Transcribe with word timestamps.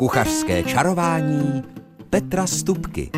Kuchařské 0.00 0.62
čarování 0.62 1.62
Petra 2.10 2.46
Stupky. 2.46 3.10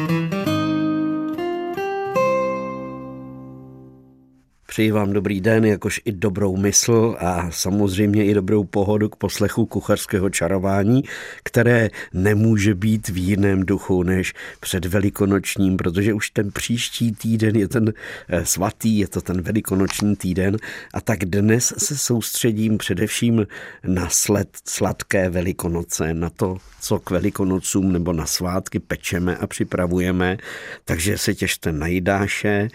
Přeji 4.73 4.91
vám 4.91 5.13
dobrý 5.13 5.41
den, 5.41 5.65
jakož 5.65 6.01
i 6.05 6.13
dobrou 6.13 6.57
mysl 6.57 7.17
a 7.19 7.51
samozřejmě 7.51 8.25
i 8.25 8.35
dobrou 8.35 8.65
pohodu 8.65 9.09
k 9.09 9.17
poslechu 9.17 9.67
kuchařského 9.67 10.31
čarování, 10.31 11.03
které 11.43 11.91
nemůže 12.13 12.75
být 12.75 13.09
v 13.09 13.17
jiném 13.17 13.67
duchu 13.67 14.03
než 14.03 14.35
před 14.61 14.85
velikonočním, 14.85 15.77
protože 15.77 16.15
už 16.15 16.31
ten 16.31 16.53
příští 16.53 17.13
týden 17.13 17.57
je 17.57 17.69
ten 17.69 17.93
eh, 18.29 18.45
svatý, 18.45 18.99
je 18.99 19.09
to 19.09 19.21
ten 19.21 19.43
velikonoční 19.43 20.17
týden. 20.17 20.57
A 20.95 21.01
tak 21.01 21.25
dnes 21.25 21.75
se 21.79 21.97
soustředím 21.97 22.79
především 22.79 23.47
na 23.87 24.09
sled 24.09 24.49
sladké 24.65 25.31
velikonoce, 25.31 26.15
na 26.15 26.31
to, 26.31 26.57
co 26.81 26.99
k 26.99 27.11
velikonocům 27.11 27.93
nebo 27.93 28.13
na 28.13 28.27
svátky 28.27 28.79
pečeme 28.79 29.37
a 29.37 29.47
připravujeme, 29.47 30.37
takže 30.85 31.19
se 31.19 31.35
těšte 31.35 31.73
na 31.73 31.87
jídáše, 31.87 32.69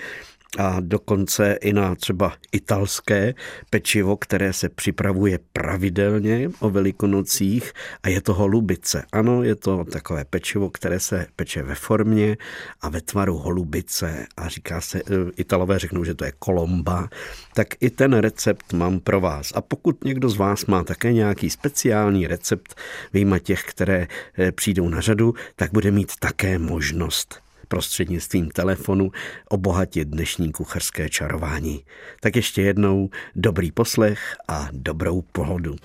a 0.58 0.78
dokonce 0.80 1.58
i 1.62 1.74
na 1.74 1.96
třeba 1.96 2.34
italské 2.52 3.34
pečivo, 3.70 4.18
které 4.18 4.54
se 4.54 4.70
připravuje 4.70 5.40
pravidelně 5.54 6.50
o 6.60 6.70
velikonocích 6.70 7.74
a 8.04 8.10
je 8.10 8.22
to 8.22 8.34
holubice. 8.34 9.06
Ano, 9.12 9.44
je 9.44 9.56
to 9.56 9.84
takové 9.84 10.26
pečivo, 10.26 10.70
které 10.70 11.00
se 11.00 11.28
peče 11.36 11.64
ve 11.64 11.76
formě 11.76 12.38
a 12.82 12.90
ve 12.90 13.02
tvaru 13.02 13.38
holubice 13.38 14.26
a 14.38 14.48
říká 14.48 14.82
se, 14.82 15.00
eh, 15.00 15.32
italové 15.38 15.80
řeknou, 15.80 16.04
že 16.04 16.14
to 16.14 16.26
je 16.26 16.32
kolomba, 16.40 17.10
tak 17.54 17.68
i 17.80 17.90
ten 17.90 18.14
recept 18.14 18.74
mám 18.74 19.00
pro 19.00 19.22
vás. 19.22 19.52
A 19.56 19.62
pokud 19.62 20.04
někdo 20.04 20.30
z 20.30 20.38
vás 20.38 20.66
má 20.66 20.84
také 20.84 21.14
nějaký 21.14 21.50
speciální 21.50 22.28
recept, 22.28 22.76
vyjma 23.14 23.40
těch, 23.40 23.64
které 23.64 24.08
eh, 24.38 24.52
přijdou 24.52 24.90
na 24.90 25.02
řadu, 25.02 25.34
tak 25.56 25.72
bude 25.72 25.92
mít 25.92 26.12
také 26.20 26.60
možnost 26.60 27.47
prostřednictvím 27.68 28.50
telefonu 28.50 29.12
obohatit 29.50 30.08
dnešní 30.08 30.52
kuchařské 30.52 31.10
čarování. 31.10 31.84
Tak 32.22 32.36
ještě 32.36 32.62
jednou 32.62 33.10
dobrý 33.36 33.72
poslech 33.72 34.36
a 34.48 34.70
dobrou 34.72 35.22
pohodu. 35.22 35.76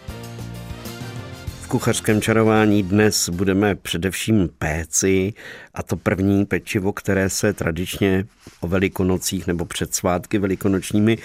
Kuchařském 1.73 2.21
čarování 2.21 2.83
dnes 2.83 3.29
budeme 3.29 3.75
především 3.75 4.49
péci 4.59 5.35
a 5.75 5.83
to 5.83 5.97
první 5.97 6.45
pečivo, 6.45 6.93
které 6.93 7.31
se 7.31 7.53
tradičně 7.53 8.25
o 8.61 8.69
velikonocích 8.69 9.47
nebo 9.47 9.65
před 9.65 9.95
svátky 9.95 10.39
velikonočními 10.39 11.19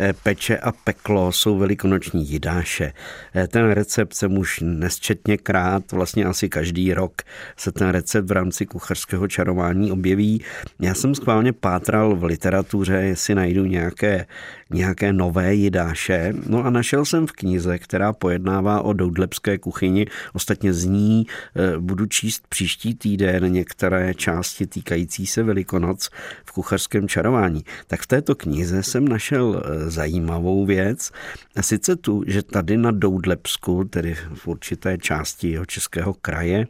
eh, 0.00 0.12
peče 0.12 0.58
a 0.58 0.72
peklo 0.72 1.32
jsou 1.32 1.58
velikonoční 1.58 2.30
jidáše. 2.30 2.92
Eh, 3.34 3.48
ten 3.48 3.70
recept 3.70 4.14
jsem 4.14 4.38
už 4.38 4.60
nesčetně 4.64 5.38
krát, 5.38 5.92
vlastně 5.92 6.24
asi 6.24 6.48
každý 6.48 6.94
rok 6.94 7.22
se 7.56 7.72
ten 7.72 7.88
recept 7.88 8.28
v 8.28 8.32
rámci 8.32 8.66
kuchařského 8.66 9.28
čarování 9.28 9.92
objeví. 9.92 10.42
Já 10.80 10.94
jsem 10.94 11.14
schválně 11.14 11.52
pátral 11.52 12.16
v 12.16 12.24
literatuře, 12.24 12.94
jestli 12.94 13.34
najdu 13.34 13.64
nějaké, 13.64 14.26
nějaké 14.70 15.12
nové 15.12 15.54
jidáše. 15.54 16.32
No 16.46 16.64
a 16.64 16.70
našel 16.70 17.04
jsem 17.04 17.26
v 17.26 17.32
knize, 17.32 17.78
která 17.78 18.12
pojednává 18.12 18.82
o 18.82 18.92
doudlepské 18.92 19.58
kuchyni. 19.58 19.89
Ostatně 20.32 20.72
z 20.72 20.84
ní 20.84 21.26
eh, 21.26 21.78
budu 21.78 22.06
číst 22.06 22.46
příští 22.48 22.94
týden 22.94 23.52
některé 23.52 24.14
části 24.14 24.66
týkající 24.66 25.26
se 25.26 25.42
Velikonoc 25.42 26.10
v 26.44 26.52
kuchařském 26.52 27.08
čarování. 27.08 27.64
Tak 27.86 28.00
v 28.00 28.06
této 28.06 28.34
knize 28.34 28.82
jsem 28.82 29.08
našel 29.08 29.62
eh, 29.64 29.90
zajímavou 29.90 30.66
věc. 30.66 31.10
A 31.56 31.62
sice 31.62 31.96
tu, 31.96 32.22
že 32.26 32.42
tady 32.42 32.76
na 32.76 32.90
Doudlepsku, 32.90 33.84
tedy 33.84 34.14
v 34.34 34.48
určité 34.48 34.98
části 34.98 35.50
jeho 35.50 35.66
českého 35.66 36.14
kraje, 36.14 36.66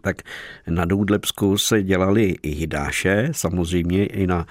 tak 0.00 0.16
na 0.68 0.84
Doudlepsku 0.84 1.58
se 1.58 1.82
dělali 1.82 2.36
i 2.42 2.48
jidáše, 2.48 3.28
samozřejmě 3.32 4.06
i 4.06 4.26
na, 4.26 4.46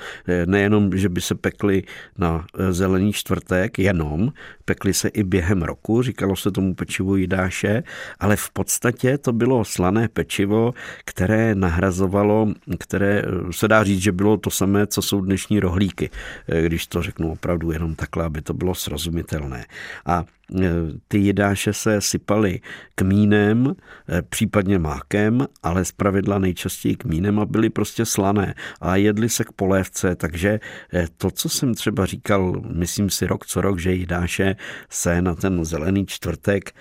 nejenom, 0.45 0.97
že 0.97 1.09
by 1.09 1.21
se 1.21 1.35
pekli 1.35 1.83
na 2.17 2.45
zelený 2.69 3.13
čtvrtek, 3.13 3.79
jenom, 3.79 4.33
pekli 4.65 4.93
se 4.93 5.07
i 5.07 5.23
během 5.23 5.61
roku, 5.61 6.01
říkalo 6.01 6.35
se 6.35 6.51
tomu 6.51 6.75
pečivo 6.75 7.15
jidáše, 7.15 7.83
ale 8.19 8.35
v 8.35 8.49
podstatě 8.49 9.17
to 9.17 9.33
bylo 9.33 9.65
slané 9.65 10.07
pečivo, 10.07 10.73
které 11.05 11.55
nahrazovalo, 11.55 12.47
které 12.79 13.23
se 13.51 13.67
dá 13.67 13.83
říct, 13.83 14.01
že 14.01 14.11
bylo 14.11 14.37
to 14.37 14.49
samé, 14.49 14.87
co 14.87 15.01
jsou 15.01 15.21
dnešní 15.21 15.59
rohlíky, 15.59 16.09
když 16.61 16.87
to 16.87 17.01
řeknu 17.01 17.31
opravdu 17.31 17.71
jenom 17.71 17.95
takhle, 17.95 18.25
aby 18.25 18.41
to 18.41 18.53
bylo 18.53 18.75
srozumitelné. 18.75 19.65
A 20.05 20.25
ty 21.07 21.17
jidáše 21.17 21.73
se 21.73 22.01
sypaly 22.01 22.59
kmínem, 22.95 23.75
e, 24.09 24.21
případně 24.21 24.79
mákem, 24.79 25.47
ale 25.63 25.85
zpravidla 25.85 26.39
nejčastěji 26.39 26.95
kmínem 26.95 27.39
a 27.39 27.45
byly 27.45 27.69
prostě 27.69 28.05
slané 28.05 28.53
a 28.81 28.95
jedli 28.95 29.29
se 29.29 29.43
k 29.43 29.51
polévce, 29.51 30.15
takže 30.15 30.59
e, 30.93 31.07
to, 31.17 31.31
co 31.31 31.49
jsem 31.49 31.73
třeba 31.73 32.05
říkal, 32.05 32.61
myslím 32.73 33.09
si 33.09 33.25
rok 33.25 33.45
co 33.45 33.61
rok, 33.61 33.79
že 33.79 33.93
jidáše 33.93 34.55
se 34.89 35.21
na 35.21 35.35
ten 35.35 35.65
zelený 35.65 36.05
čtvrtek 36.05 36.71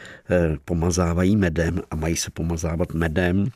pomazávají 0.64 1.36
medem 1.36 1.80
a 1.90 1.96
mají 1.96 2.16
se 2.16 2.30
pomazávat 2.30 2.94
medem, 2.94 3.46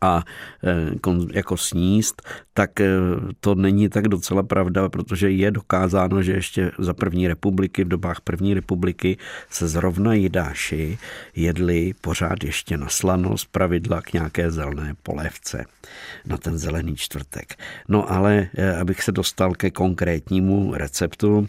a 0.00 0.22
e, 0.64 1.16
jako 1.32 1.56
sníst, 1.56 2.22
tak 2.54 2.80
e, 2.80 2.88
to 3.40 3.54
není 3.54 3.88
tak 3.88 4.08
docela 4.08 4.42
pravda, 4.42 4.88
protože 4.88 5.30
je 5.30 5.50
dokázáno, 5.50 6.22
že 6.22 6.32
ještě 6.32 6.70
za 6.78 6.94
první 6.94 7.28
republiky, 7.28 7.84
v 7.84 7.88
dobách 7.88 8.20
první 8.20 8.54
republiky 8.54 9.16
se 9.50 9.68
zrovna 9.68 10.14
jidáši 10.14 10.98
jedli 11.36 11.94
pořád 12.00 12.44
ještě 12.44 12.76
na 12.76 12.88
slano 12.88 13.38
z 13.38 13.44
pravidla 13.44 14.02
k 14.02 14.12
nějaké 14.12 14.50
zelené 14.50 14.94
polévce 15.02 15.64
na 16.26 16.36
ten 16.36 16.58
zelený 16.58 16.96
čtvrtek. 16.96 17.54
No 17.88 18.12
ale 18.12 18.48
e, 18.54 18.76
abych 18.76 19.02
se 19.02 19.12
dostal 19.12 19.54
ke 19.54 19.70
konkrétnímu 19.70 20.74
receptu, 20.74 21.48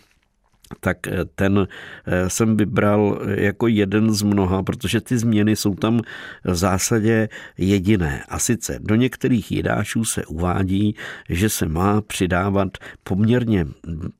tak 0.79 1.07
eh, 1.07 1.25
ten 1.35 1.67
eh, 2.05 2.29
jsem 2.29 2.57
vybral 2.57 3.19
jako 3.27 3.67
jeden 3.67 4.13
z 4.13 4.21
mnoha, 4.21 4.63
protože 4.63 5.01
ty 5.01 5.17
změny 5.17 5.55
jsou 5.55 5.75
tam 5.75 6.01
v 6.43 6.55
zásadě 6.55 7.29
jediné. 7.57 8.23
A 8.29 8.39
sice 8.39 8.79
do 8.81 8.95
některých 8.95 9.51
jidášů 9.51 10.05
se 10.05 10.25
uvádí, 10.25 10.95
že 11.29 11.49
se 11.49 11.65
má 11.67 12.01
přidávat 12.01 12.77
poměrně 13.03 13.65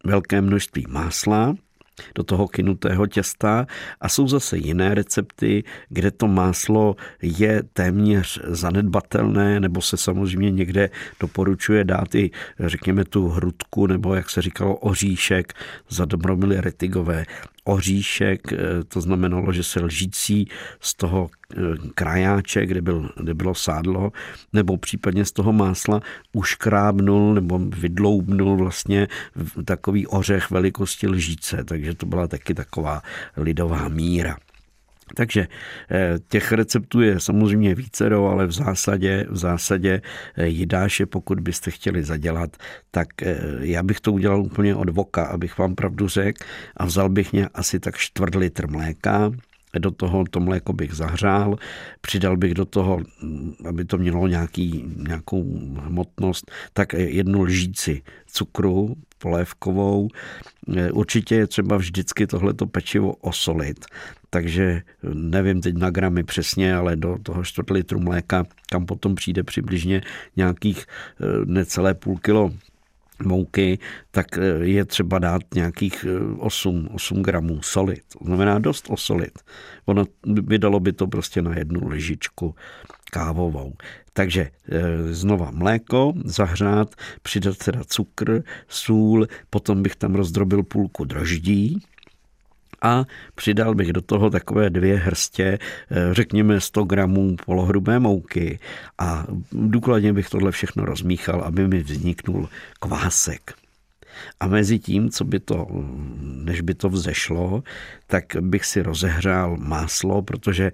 velké 0.03 0.41
množství 0.41 0.85
másla, 0.89 1.55
do 2.15 2.23
toho 2.23 2.47
kynutého 2.47 3.07
těsta 3.07 3.67
a 4.01 4.09
jsou 4.09 4.27
zase 4.27 4.57
jiné 4.57 4.95
recepty, 4.95 5.63
kde 5.89 6.11
to 6.11 6.27
máslo 6.27 6.95
je 7.21 7.63
téměř 7.73 8.41
zanedbatelné, 8.47 9.59
nebo 9.59 9.81
se 9.81 9.97
samozřejmě 9.97 10.51
někde 10.51 10.89
doporučuje 11.19 11.83
dát 11.83 12.15
i, 12.15 12.31
řekněme, 12.59 13.05
tu 13.05 13.29
hrudku, 13.29 13.87
nebo 13.87 14.15
jak 14.15 14.29
se 14.29 14.41
říkalo, 14.41 14.75
oříšek 14.75 15.53
za 15.89 16.05
dobromily 16.05 16.61
retigové 16.61 17.25
oříšek, 17.65 18.53
eh, 18.53 18.57
to 18.87 19.01
znamenalo, 19.01 19.53
že 19.53 19.63
se 19.63 19.81
lžící 19.81 20.47
z 20.79 20.93
toho 20.93 21.29
eh, 21.29 21.55
krajáče, 21.95 22.65
kde, 22.65 22.81
byl, 22.81 23.09
kde 23.17 23.33
bylo 23.33 23.55
sádlo, 23.55 24.11
nebo 24.53 24.77
případně 24.77 25.25
z 25.25 25.31
toho 25.31 25.53
másla 25.53 26.01
uškrábnul 26.33 27.33
nebo 27.33 27.59
vydloubnul 27.59 28.57
vlastně 28.57 29.07
takový 29.65 30.07
ořech 30.07 30.51
velikosti 30.51 31.07
lžíce, 31.07 31.63
takže 31.63 31.95
to 31.95 32.05
byla 32.05 32.27
taky 32.27 32.53
taková 32.53 33.01
lidová 33.37 33.89
míra. 33.89 34.37
Takže 35.13 35.47
eh, 35.91 36.15
těch 36.27 36.51
receptů 36.51 37.01
je 37.01 37.19
samozřejmě 37.19 37.75
vícero, 37.75 38.27
ale 38.27 38.47
v 38.47 38.51
zásadě, 38.51 39.25
v 39.29 39.37
zásadě 39.37 40.01
eh, 40.35 40.47
jidáše, 40.47 41.05
pokud 41.05 41.39
byste 41.39 41.71
chtěli 41.71 42.03
zadělat, 42.03 42.57
tak 42.91 43.21
eh, 43.21 43.37
já 43.59 43.83
bych 43.83 43.99
to 43.99 44.11
udělal 44.11 44.41
úplně 44.41 44.75
od 44.75 44.89
voka, 44.89 45.25
abych 45.25 45.57
vám 45.57 45.75
pravdu 45.75 46.07
řekl 46.07 46.45
a 46.77 46.85
vzal 46.85 47.09
bych 47.09 47.33
mě 47.33 47.47
asi 47.53 47.79
tak 47.79 47.97
čtvrt 47.97 48.35
litr 48.35 48.67
mléka, 48.67 49.31
do 49.79 49.91
toho 49.91 50.23
to 50.29 50.39
mléko 50.39 50.73
bych 50.73 50.93
zahřál, 50.93 51.55
přidal 52.01 52.37
bych 52.37 52.53
do 52.53 52.65
toho, 52.65 52.99
mm, 53.21 53.53
aby 53.67 53.85
to 53.85 53.97
mělo 53.97 54.27
nějaký, 54.27 54.83
nějakou 54.97 55.43
hmotnost, 55.79 56.51
tak 56.73 56.93
jednu 56.93 57.41
lžíci 57.41 58.01
cukru 58.25 58.95
polévkovou. 59.17 60.07
Určitě 60.93 61.35
je 61.35 61.47
třeba 61.47 61.77
vždycky 61.77 62.27
tohleto 62.27 62.67
pečivo 62.67 63.13
osolit, 63.13 63.85
takže 64.35 64.81
nevím 65.13 65.61
teď 65.61 65.75
na 65.75 65.89
gramy 65.89 66.23
přesně, 66.23 66.75
ale 66.75 66.95
do 66.95 67.17
toho 67.23 67.43
čtvrt 67.43 67.69
litru 67.69 67.99
mléka, 67.99 68.43
kam 68.69 68.85
potom 68.85 69.15
přijde 69.15 69.43
přibližně 69.43 70.01
nějakých 70.35 70.85
eh, 70.85 71.25
necelé 71.45 71.93
půl 71.93 72.17
kilo 72.17 72.51
mouky, 73.23 73.79
tak 74.11 74.37
eh, 74.37 74.41
je 74.61 74.85
třeba 74.85 75.19
dát 75.19 75.41
nějakých 75.55 76.05
8, 76.37 76.87
eh, 76.89 76.93
8 76.93 77.23
gramů 77.23 77.61
soli. 77.61 77.95
To 77.95 78.25
znamená 78.25 78.59
dost 78.59 78.85
osolit. 78.89 79.39
Ono 79.85 80.05
vydalo 80.23 80.79
by 80.79 80.93
to 80.93 81.07
prostě 81.07 81.41
na 81.41 81.57
jednu 81.57 81.87
lyžičku 81.87 82.55
kávovou. 83.11 83.73
Takže 84.13 84.49
znova 85.11 85.51
mléko, 85.51 86.13
zahřát, 86.25 86.95
přidat 87.21 87.57
teda 87.57 87.83
cukr, 87.83 88.43
sůl, 88.67 89.27
potom 89.49 89.83
bych 89.83 89.95
tam 89.95 90.15
rozdrobil 90.15 90.63
půlku 90.63 91.05
droždí, 91.05 91.79
a 92.81 93.05
přidal 93.35 93.75
bych 93.75 93.93
do 93.93 94.01
toho 94.01 94.29
takové 94.29 94.69
dvě 94.69 94.97
hrstě, 94.97 95.59
eh, 95.91 95.95
řekněme 96.11 96.61
100 96.61 96.83
gramů 96.83 97.35
polohrubé 97.45 97.99
mouky 97.99 98.59
a 98.97 99.25
důkladně 99.51 100.13
bych 100.13 100.29
tohle 100.29 100.51
všechno 100.51 100.85
rozmíchal, 100.85 101.41
aby 101.41 101.67
mi 101.67 101.83
vzniknul 101.83 102.49
kvásek. 102.79 103.64
A 104.39 104.47
mezi 104.47 104.79
tím, 104.79 105.09
co 105.09 105.23
by 105.23 105.39
to, 105.39 105.67
než 106.21 106.61
by 106.61 106.73
to 106.73 106.89
vzešlo, 106.89 107.63
tak 108.07 108.25
bych 108.41 108.65
si 108.65 108.81
rozehřál 108.81 109.57
máslo, 109.57 110.21
protože 110.21 110.71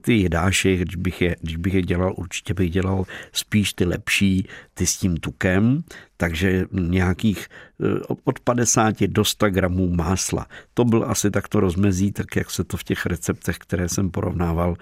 ty 0.00 0.16
jedáši, 0.16 0.76
když 0.76 0.96
bych 0.96 1.22
je, 1.22 1.36
když 1.40 1.56
bych 1.56 1.74
je 1.74 1.82
dělal, 1.82 2.14
určitě 2.16 2.54
bych 2.54 2.70
dělal 2.70 3.04
spíš 3.32 3.72
ty 3.72 3.84
lepší, 3.84 4.48
ty 4.74 4.86
s 4.86 4.96
tím 4.96 5.16
tukem, 5.16 5.82
takže 6.16 6.64
nějakých 6.72 7.48
eh, 7.48 8.14
od 8.24 8.40
50 8.40 9.02
do 9.02 9.24
100 9.24 9.50
gramů 9.50 9.88
másla. 9.88 10.46
To 10.74 10.84
byl 10.84 11.04
asi 11.08 11.30
takto 11.30 11.60
rozmezí, 11.60 12.12
tak 12.12 12.36
jak 12.36 12.50
se 12.50 12.64
to 12.64 12.76
v 12.76 12.84
těch 12.84 13.06
receptech, 13.06 13.58
které 13.58 13.88
jsem 13.88 14.10
porovnával, 14.10 14.76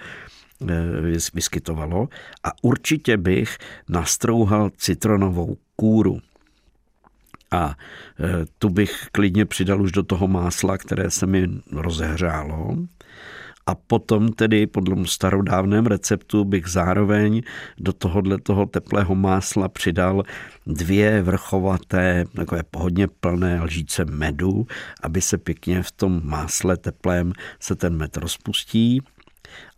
eh, 0.69 0.75
vyskytovalo. 1.35 2.09
A 2.45 2.53
určitě 2.63 3.17
bych 3.17 3.59
nastrouhal 3.89 4.71
citronovou 4.77 5.57
kůru 5.77 6.21
a 7.51 7.77
e, 8.21 8.47
tu 8.59 8.69
bych 8.69 9.07
klidně 9.13 9.45
přidal 9.45 9.83
už 9.83 9.93
do 9.93 10.03
toho 10.03 10.29
másla, 10.29 10.79
které 10.79 11.11
se 11.11 11.27
mi 11.27 11.49
rozehřálo. 11.73 12.77
A 13.67 13.75
potom 13.75 14.33
tedy 14.33 14.67
podle 14.67 14.97
starodávném 15.07 15.87
receptu 15.87 16.45
bych 16.45 16.67
zároveň 16.67 17.43
do 17.79 17.93
tohohle 17.93 18.39
toho 18.39 18.67
teplého 18.67 19.15
másla 19.15 19.69
přidal 19.69 20.23
dvě 20.67 21.23
vrchovaté, 21.23 22.25
takové 22.37 22.63
pohodně 22.63 23.09
plné 23.09 23.61
lžíce 23.63 24.05
medu, 24.05 24.67
aby 25.03 25.21
se 25.21 25.39
pěkně 25.39 25.83
v 25.83 25.93
tom 25.93 26.21
másle 26.25 26.77
teplém 26.77 27.33
se 27.61 27.77
ten 27.77 27.97
med 27.97 28.17
rozpustí 28.17 29.03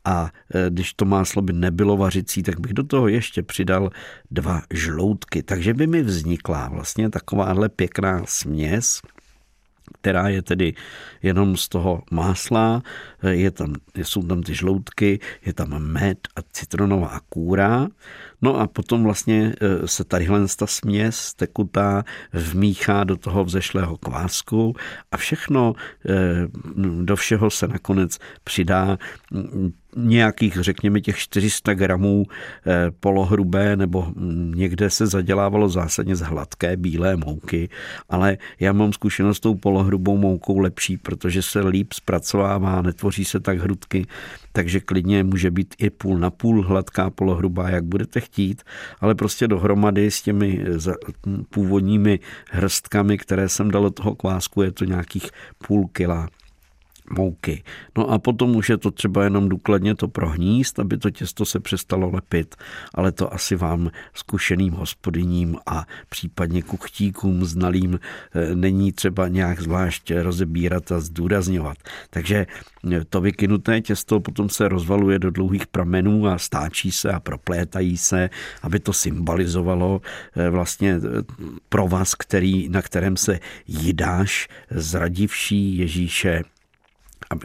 a 0.05 0.31
e, 0.55 0.70
když 0.70 0.94
to 0.94 1.05
máslo 1.05 1.43
by 1.43 1.52
nebylo 1.52 1.96
vařicí, 1.96 2.43
tak 2.43 2.61
bych 2.61 2.72
do 2.72 2.82
toho 2.82 3.08
ještě 3.08 3.43
přidal 3.43 3.90
dva 4.31 4.62
žloutky. 4.70 5.43
Takže 5.43 5.75
by 5.75 5.87
mi 5.87 6.02
vznikla 6.02 6.69
vlastně 6.69 7.11
takováhle 7.11 7.69
pěkná 7.69 8.22
směs, 8.26 9.00
která 10.00 10.28
je 10.28 10.42
tedy 10.42 10.75
jenom 11.22 11.56
z 11.56 11.69
toho 11.69 12.02
másla, 12.10 12.82
je 13.31 13.50
tam, 13.50 13.75
jsou 13.96 14.22
tam 14.22 14.42
ty 14.42 14.54
žloutky, 14.54 15.20
je 15.46 15.52
tam 15.52 15.78
med 15.78 16.19
a 16.37 16.40
citronová 16.52 17.20
kůra. 17.28 17.88
No 18.42 18.60
a 18.60 18.66
potom 18.66 19.04
vlastně 19.04 19.54
e, 19.60 19.88
se 19.88 20.04
tadyhle 20.04 20.40
ta 20.56 20.66
směs 20.66 21.34
tekutá 21.34 22.04
vmíchá 22.32 23.04
do 23.04 23.16
toho 23.16 23.44
vzešlého 23.44 23.96
kvásku 23.96 24.75
a 25.12 25.16
všechno 25.16 25.75
e, 26.08 26.48
do 27.02 27.16
všeho 27.16 27.50
se 27.50 27.69
nakonec 27.69 28.19
přidá 28.44 28.98
nějakých, 29.96 30.56
řekněme, 30.60 31.00
těch 31.00 31.19
400 31.19 31.75
gramů 31.75 32.25
eh, 32.26 32.90
polohrubé, 33.00 33.76
nebo 33.76 34.06
někde 34.54 34.90
se 34.90 35.06
zadělávalo 35.06 35.69
zásadně 35.69 36.16
z 36.16 36.20
hladké 36.20 36.76
bílé 36.76 37.16
mouky, 37.16 37.69
ale 38.08 38.38
já 38.60 38.72
mám 38.72 38.92
zkušenost 38.92 39.37
s 39.37 39.40
tou 39.40 39.54
polohrubou 39.54 40.16
moukou 40.16 40.58
lepší, 40.58 40.96
protože 40.96 41.42
se 41.42 41.60
líp 41.60 41.92
zpracovává, 41.92 42.82
netvoří 42.82 43.25
se 43.25 43.40
tak 43.40 43.58
hrudky, 43.58 44.06
takže 44.52 44.81
klidně 44.81 45.25
může 45.25 45.50
být 45.50 45.75
i 45.78 45.90
půl 45.90 46.19
na 46.19 46.31
půl 46.31 46.62
hladká 46.62 47.10
polohrubá, 47.10 47.70
jak 47.70 47.84
budete 47.84 48.20
chtít, 48.20 48.62
ale 49.00 49.14
prostě 49.14 49.48
dohromady 49.48 50.10
s 50.10 50.22
těmi 50.22 50.64
eh, 50.88 50.93
původními 51.50 52.20
hrstkami, 52.50 53.19
které 53.19 53.48
jsem 53.48 53.70
dal 53.70 53.90
toho 53.90 54.14
kvásku, 54.14 54.62
je 54.62 54.72
to 54.72 54.84
nějakých 54.84 55.31
půl 55.66 55.88
kila 55.93 56.28
mouky. 57.10 57.62
No 57.98 58.10
a 58.10 58.18
potom 58.18 58.56
už 58.56 58.68
je 58.68 58.76
to 58.76 58.90
třeba 58.90 59.24
jenom 59.24 59.48
důkladně 59.48 59.94
to 59.94 60.08
prohníst, 60.08 60.78
aby 60.78 60.98
to 60.98 61.10
těsto 61.10 61.44
se 61.44 61.60
přestalo 61.60 62.10
lepit, 62.10 62.54
ale 62.94 63.12
to 63.12 63.34
asi 63.34 63.56
vám 63.56 63.90
zkušeným 64.14 64.72
hospodyním 64.72 65.56
a 65.66 65.86
případně 66.08 66.62
kuchtíkům 66.62 67.44
znalým 67.44 68.00
eh, 68.34 68.54
není 68.54 68.92
třeba 68.92 69.28
nějak 69.28 69.60
zvlášť 69.60 70.12
rozebírat 70.22 70.92
a 70.92 71.00
zdůrazňovat. 71.00 71.78
Takže 72.10 72.46
eh, 72.92 73.04
to 73.08 73.20
vykynuté 73.20 73.80
těsto 73.80 74.20
potom 74.20 74.48
se 74.48 74.68
rozvaluje 74.68 75.18
do 75.18 75.30
dlouhých 75.30 75.66
pramenů 75.66 76.26
a 76.26 76.38
stáčí 76.38 76.92
se 76.92 77.12
a 77.12 77.20
proplétají 77.20 77.96
se, 77.96 78.30
aby 78.62 78.80
to 78.80 78.92
symbolizovalo 78.92 80.00
eh, 80.36 80.50
vlastně 80.50 81.00
provaz, 81.68 82.14
který, 82.14 82.68
na 82.68 82.82
kterém 82.82 83.16
se 83.16 83.40
jídáš 83.66 84.48
zradivší 84.70 85.78
Ježíše 85.78 86.42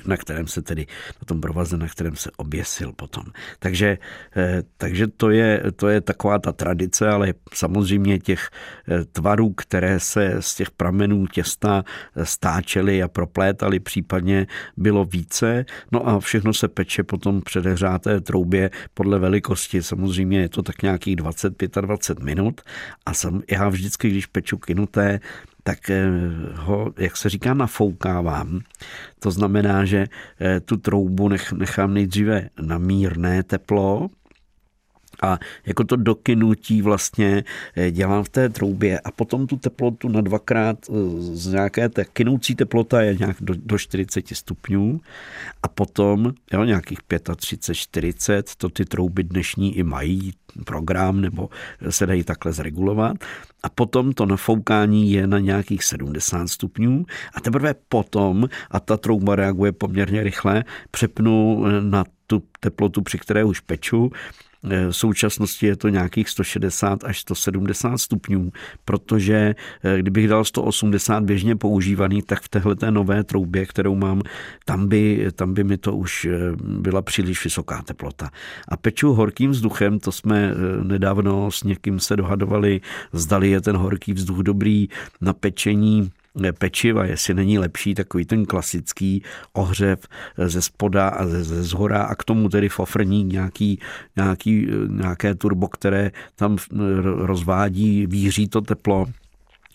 na 0.06 0.18
kterém 0.18 0.48
se 0.48 0.62
tedy, 0.62 0.88
na 1.22 1.26
tom 1.26 1.42
provaze, 1.42 1.78
na 1.78 1.88
kterém 1.88 2.16
se 2.16 2.32
oběsil 2.38 2.92
potom. 2.92 3.24
Takže, 3.60 3.98
eh, 4.36 4.64
takže 4.78 5.08
to, 5.08 5.30
je, 5.30 5.64
to 5.76 5.88
je 5.88 6.02
taková 6.02 6.40
ta 6.40 6.52
tradice, 6.52 7.10
ale 7.10 7.34
samozřejmě 7.54 8.20
těch 8.20 8.50
eh, 8.88 9.06
tvarů, 9.06 9.54
které 9.54 10.00
se 10.00 10.36
z 10.40 10.56
těch 10.56 10.72
pramenů 10.72 11.28
těsta 11.28 11.84
eh, 12.16 12.26
stáčely 12.26 13.04
a 13.04 13.08
proplétaly, 13.08 13.80
případně 13.80 14.48
bylo 14.78 15.06
více. 15.06 15.66
No 15.92 16.08
a 16.08 16.20
všechno 16.20 16.54
se 16.54 16.68
peče 16.68 17.04
potom 17.04 17.42
předehřáté 17.42 18.22
troubě 18.22 18.70
podle 18.94 19.20
velikosti. 19.20 19.84
Samozřejmě 19.84 20.40
je 20.40 20.50
to 20.50 20.64
tak 20.64 20.82
nějakých 20.82 21.16
20-25 21.16 22.24
minut 22.24 22.62
a 23.06 23.14
sam, 23.14 23.42
já 23.52 23.70
vždycky, 23.70 24.10
když 24.10 24.26
peču 24.26 24.58
kinuté, 24.58 25.20
tak 25.68 25.90
eh, 25.90 26.06
ho, 26.56 26.94
jak 26.98 27.18
se 27.18 27.30
říká, 27.30 27.54
nafoukávám. 27.54 28.62
To 29.20 29.32
znamená, 29.32 29.86
že 29.86 30.08
eh, 30.42 30.60
tu 30.60 30.78
troubu 30.78 31.28
nech, 31.30 31.52
nechám 31.52 31.94
nejdříve 31.94 32.50
na 32.62 32.78
mírné 32.78 33.44
teplo, 33.44 34.10
a 35.22 35.40
jako 35.66 35.84
to 35.84 35.96
dokynutí 35.96 36.82
vlastně 36.82 37.44
eh, 37.76 37.92
dělám 37.92 38.24
v 38.24 38.30
té 38.30 38.50
troubě. 38.50 39.00
A 39.00 39.12
potom 39.12 39.48
tu 39.48 39.58
teplotu 39.58 40.10
na 40.10 40.22
dvakrát 40.22 40.78
z 41.34 41.48
nějaké 41.48 41.90
té 41.90 42.06
kynoucí 42.06 42.56
teplota 42.56 43.02
je 43.02 43.16
nějak 43.16 43.38
do, 43.42 43.54
do 43.58 43.78
40 43.78 44.28
stupňů. 44.28 45.00
A 45.64 45.68
potom 45.68 46.34
jo, 46.54 46.64
nějakých 46.64 47.00
35, 47.36 47.76
40, 47.76 48.56
to 48.58 48.70
ty 48.70 48.86
trouby 48.86 49.24
dnešní 49.24 49.78
i 49.78 49.84
mají 49.84 50.34
program 50.66 51.22
nebo 51.22 51.50
se 51.90 52.06
dají 52.06 52.24
takhle 52.24 52.54
zregulovat. 52.54 53.18
A 53.64 53.70
potom 53.70 54.14
to 54.14 54.26
nafoukání 54.26 55.12
je 55.12 55.28
na 55.28 55.40
nějakých 55.40 55.84
70 55.84 56.48
stupňů. 56.48 57.06
A 57.34 57.42
teprve 57.42 57.76
potom, 57.90 58.50
a 58.72 58.80
ta 58.80 58.98
trouba 58.98 59.36
reaguje 59.36 59.72
poměrně 59.72 60.24
rychle, 60.24 60.64
přepnu 60.92 61.64
na 61.82 62.04
tu 62.28 62.44
teplotu, 62.60 63.02
při 63.02 63.18
které 63.18 63.44
už 63.44 63.60
peču, 63.60 64.12
v 64.90 64.92
současnosti 64.92 65.66
je 65.66 65.76
to 65.76 65.90
nějakých 65.90 66.30
160 66.30 67.04
až 67.04 67.20
170 67.20 67.98
stupňů, 67.98 68.52
protože 68.86 69.56
eh, 69.84 70.00
kdybych 70.00 70.28
dal 70.28 70.46
180 70.46 71.24
běžně 71.24 71.56
používaný, 71.56 72.22
tak 72.22 72.42
v 72.42 72.50
téhle 72.50 72.76
té 72.76 72.92
nové 72.92 73.24
troubě, 73.24 73.66
kterou 73.66 73.96
mám, 73.96 74.22
tam 74.66 74.88
by, 74.88 75.28
tam 75.36 75.54
by 75.54 75.64
mi 75.64 75.78
to 75.78 75.96
už 75.96 76.26
eh, 76.26 76.32
byla 76.60 77.02
příliš 77.02 77.44
vysoká 77.44 77.82
teplota. 77.82 78.30
A 78.68 78.78
peču 78.78 79.14
horkým 79.14 79.52
vzduchem, 79.52 80.00
to 80.00 80.12
jsme 80.12 80.54
nedávno 80.84 81.52
s 81.52 81.64
někým 81.64 82.00
se 82.00 82.16
dohadovali, 82.16 82.82
zdali 83.14 83.50
je 83.50 83.62
ten 83.62 83.78
horký 83.78 84.14
vzduch 84.14 84.38
dobrý 84.38 84.88
na 85.22 85.34
pečení 85.34 86.12
pečiva, 86.60 87.06
jestli 87.06 87.34
není 87.34 87.60
lepší 87.60 87.96
takový 87.96 88.26
ten 88.26 88.46
klasický 88.46 89.24
ohřev 89.54 90.08
ze 90.38 90.62
spoda 90.62 91.08
a 91.08 91.28
ze, 91.28 91.44
ze 91.44 91.64
zhora 91.64 92.04
a 92.04 92.16
k 92.16 92.24
tomu 92.24 92.50
tedy 92.50 92.70
fofrní 92.70 93.24
nějaký, 93.24 93.80
nějaký, 94.16 94.68
nějaké 94.90 95.36
turbo, 95.36 95.68
které 95.68 96.12
tam 96.36 96.58
rozvádí, 97.06 98.08
víří 98.08 98.48
to 98.48 98.62
teplo. 98.62 99.06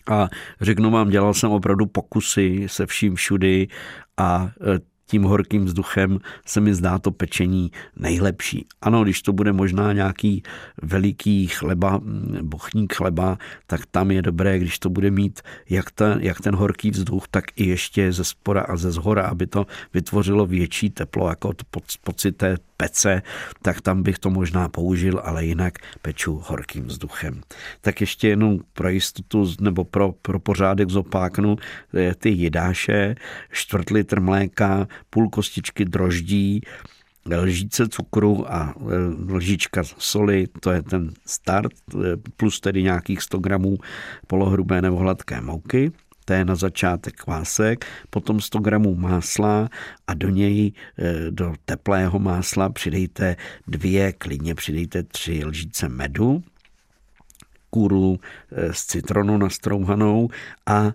A 0.09 0.27
řeknu 0.61 0.91
vám, 0.91 1.09
dělal 1.09 1.33
jsem 1.33 1.51
opravdu 1.51 1.85
pokusy 1.85 2.63
se 2.67 2.85
vším 2.85 3.15
všudy 3.15 3.67
a 4.17 4.51
tím 5.11 5.23
horkým 5.23 5.65
vzduchem 5.65 6.19
se 6.45 6.61
mi 6.61 6.73
zdá 6.73 6.99
to 6.99 7.11
pečení 7.11 7.71
nejlepší. 7.99 8.65
Ano, 8.81 9.03
když 9.03 9.21
to 9.21 9.33
bude 9.33 9.51
možná 9.53 9.93
nějaký 9.93 10.43
veliký 10.81 11.47
chleba, 11.47 11.99
bochník 12.41 12.93
chleba, 12.93 13.37
tak 13.67 13.85
tam 13.91 14.11
je 14.11 14.21
dobré, 14.21 14.59
když 14.59 14.79
to 14.79 14.89
bude 14.89 15.11
mít 15.11 15.41
jak 15.69 15.91
ten, 15.91 16.19
jak 16.21 16.41
ten 16.41 16.55
horký 16.55 16.91
vzduch, 16.91 17.27
tak 17.27 17.45
i 17.55 17.67
ještě 17.67 18.11
ze 18.11 18.23
spora 18.23 18.61
a 18.61 18.77
ze 18.77 18.91
zhora, 18.91 19.27
aby 19.27 19.47
to 19.47 19.67
vytvořilo 19.93 20.45
větší 20.45 20.89
teplo, 20.89 21.29
jako 21.29 21.53
to 21.53 21.63
pocit 22.03 22.31
té 22.37 22.57
pece, 22.77 23.21
tak 23.61 23.81
tam 23.81 24.03
bych 24.03 24.19
to 24.19 24.29
možná 24.29 24.69
použil, 24.69 25.21
ale 25.23 25.45
jinak 25.45 25.73
peču 26.01 26.41
horkým 26.47 26.85
vzduchem. 26.85 27.41
Tak 27.81 28.01
ještě 28.01 28.27
jenom 28.27 28.59
pro 28.73 28.89
jistotu 28.89 29.45
nebo 29.59 29.83
pro, 29.83 30.11
pro 30.21 30.39
pořádek 30.39 30.89
zopáknu 30.89 31.57
eh, 31.93 32.15
ty 32.15 32.29
jidáše, 32.29 33.15
čtvrt 33.51 33.89
litr 33.89 34.19
mléka, 34.19 34.87
půl 35.09 35.29
kostičky 35.29 35.85
droždí, 35.85 36.61
lžíce 37.35 37.87
cukru 37.87 38.53
a 38.53 38.75
eh, 38.77 39.33
lžička 39.33 39.83
soli, 39.97 40.47
to 40.59 40.71
je 40.71 40.81
ten 40.81 41.11
start, 41.25 41.71
eh, 41.93 42.17
plus 42.37 42.59
tedy 42.59 42.83
nějakých 42.83 43.21
100 43.21 43.37
gramů 43.39 43.77
polohrubé 44.27 44.81
nebo 44.81 44.97
hladké 44.97 45.41
mouky 45.41 45.91
to 46.25 46.33
je 46.33 46.45
na 46.45 46.55
začátek 46.55 47.15
kvásek, 47.15 47.85
potom 48.09 48.41
100 48.41 48.59
gramů 48.59 48.95
másla 48.95 49.69
a 50.07 50.13
do 50.13 50.29
něj, 50.29 50.71
e, 50.97 51.31
do 51.31 51.53
teplého 51.65 52.19
másla 52.19 52.69
přidejte 52.69 53.35
dvě, 53.67 54.13
klidně 54.13 54.55
přidejte 54.55 55.03
tři 55.03 55.45
lžíce 55.45 55.89
medu, 55.89 56.43
kůru 57.69 58.19
e, 58.51 58.73
z 58.73 58.85
citronu 58.85 59.37
nastrouhanou 59.37 60.29
a 60.65 60.87
e, 60.87 60.93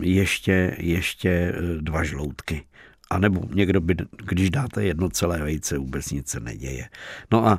ještě, 0.00 0.76
ještě 0.78 1.54
dva 1.80 2.04
žloutky. 2.04 2.64
A 3.10 3.18
nebo 3.18 3.40
někdo 3.54 3.80
by, 3.80 3.96
když 4.24 4.50
dáte 4.50 4.84
jedno 4.84 5.10
celé 5.10 5.38
vejce, 5.38 5.78
vůbec 5.78 6.10
nic 6.10 6.28
se 6.28 6.40
neděje. 6.40 6.88
No 7.32 7.46
a 7.46 7.58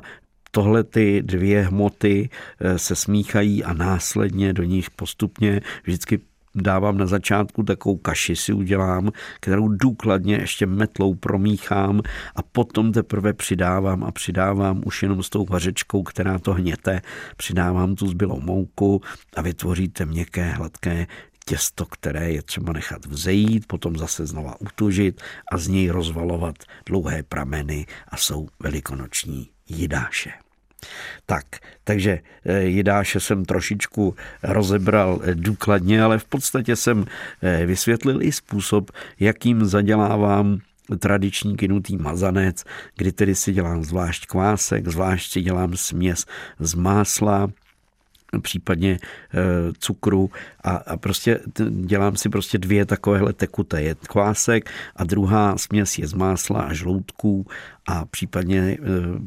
tohle 0.50 0.84
ty 0.84 1.22
dvě 1.22 1.62
hmoty 1.62 2.30
se 2.76 2.96
smíchají 2.96 3.64
a 3.64 3.72
následně 3.72 4.52
do 4.52 4.62
nich 4.62 4.90
postupně 4.90 5.60
vždycky 5.84 6.20
dávám 6.54 6.98
na 6.98 7.06
začátku 7.06 7.62
takovou 7.62 7.96
kaši 7.96 8.36
si 8.36 8.52
udělám, 8.52 9.12
kterou 9.40 9.68
důkladně 9.68 10.34
ještě 10.34 10.66
metlou 10.66 11.14
promíchám 11.14 12.00
a 12.36 12.42
potom 12.42 12.92
teprve 12.92 13.32
přidávám 13.32 14.04
a 14.04 14.10
přidávám 14.10 14.82
už 14.84 15.02
jenom 15.02 15.22
s 15.22 15.30
tou 15.30 15.44
vařečkou, 15.44 16.02
která 16.02 16.38
to 16.38 16.52
hněte, 16.52 17.00
přidávám 17.36 17.94
tu 17.94 18.08
zbylou 18.08 18.40
mouku 18.40 19.00
a 19.36 19.42
vytvoříte 19.42 20.06
měkké, 20.06 20.50
hladké 20.50 21.06
těsto, 21.48 21.86
které 21.86 22.30
je 22.32 22.42
třeba 22.42 22.72
nechat 22.72 23.06
vzejít, 23.06 23.66
potom 23.66 23.96
zase 23.96 24.26
znova 24.26 24.60
utužit 24.60 25.22
a 25.52 25.58
z 25.58 25.68
něj 25.68 25.88
rozvalovat 25.90 26.56
dlouhé 26.86 27.22
prameny 27.22 27.86
a 28.08 28.16
jsou 28.16 28.48
velikonoční 28.60 29.50
jidáše. 29.68 30.30
Tak, 31.26 31.44
takže 31.84 32.20
eh, 32.44 32.62
Jidáše 32.62 33.20
jsem 33.20 33.44
trošičku 33.44 34.14
rozebral 34.42 35.20
eh, 35.22 35.34
důkladně, 35.34 36.02
ale 36.02 36.18
v 36.18 36.24
podstatě 36.24 36.76
jsem 36.76 37.04
eh, 37.42 37.66
vysvětlil 37.66 38.22
i 38.22 38.32
způsob, 38.32 38.90
jakým 39.20 39.64
zadělávám 39.64 40.58
tradiční 40.98 41.56
kynutý 41.56 41.96
mazanec, 41.96 42.64
kdy 42.96 43.12
tedy 43.12 43.34
si 43.34 43.52
dělám 43.52 43.84
zvlášť 43.84 44.26
kvásek, 44.26 44.88
zvlášť 44.88 45.32
si 45.32 45.42
dělám 45.42 45.76
směs 45.76 46.24
z 46.58 46.74
másla, 46.74 47.48
případně 48.42 48.98
cukru 49.78 50.30
a, 50.64 50.70
a 50.70 50.96
prostě 50.96 51.40
dělám 51.70 52.16
si 52.16 52.28
prostě 52.28 52.58
dvě 52.58 52.86
takovéhle 52.86 53.32
tekuté. 53.32 53.82
Je 53.82 53.94
kvásek 53.94 54.70
a 54.96 55.04
druhá 55.04 55.58
směs 55.58 55.98
je 55.98 56.06
z 56.06 56.12
másla 56.12 56.60
a 56.60 56.72
žloutků 56.72 57.46
a 57.86 58.04
případně, 58.04 58.60
e, 58.60 58.78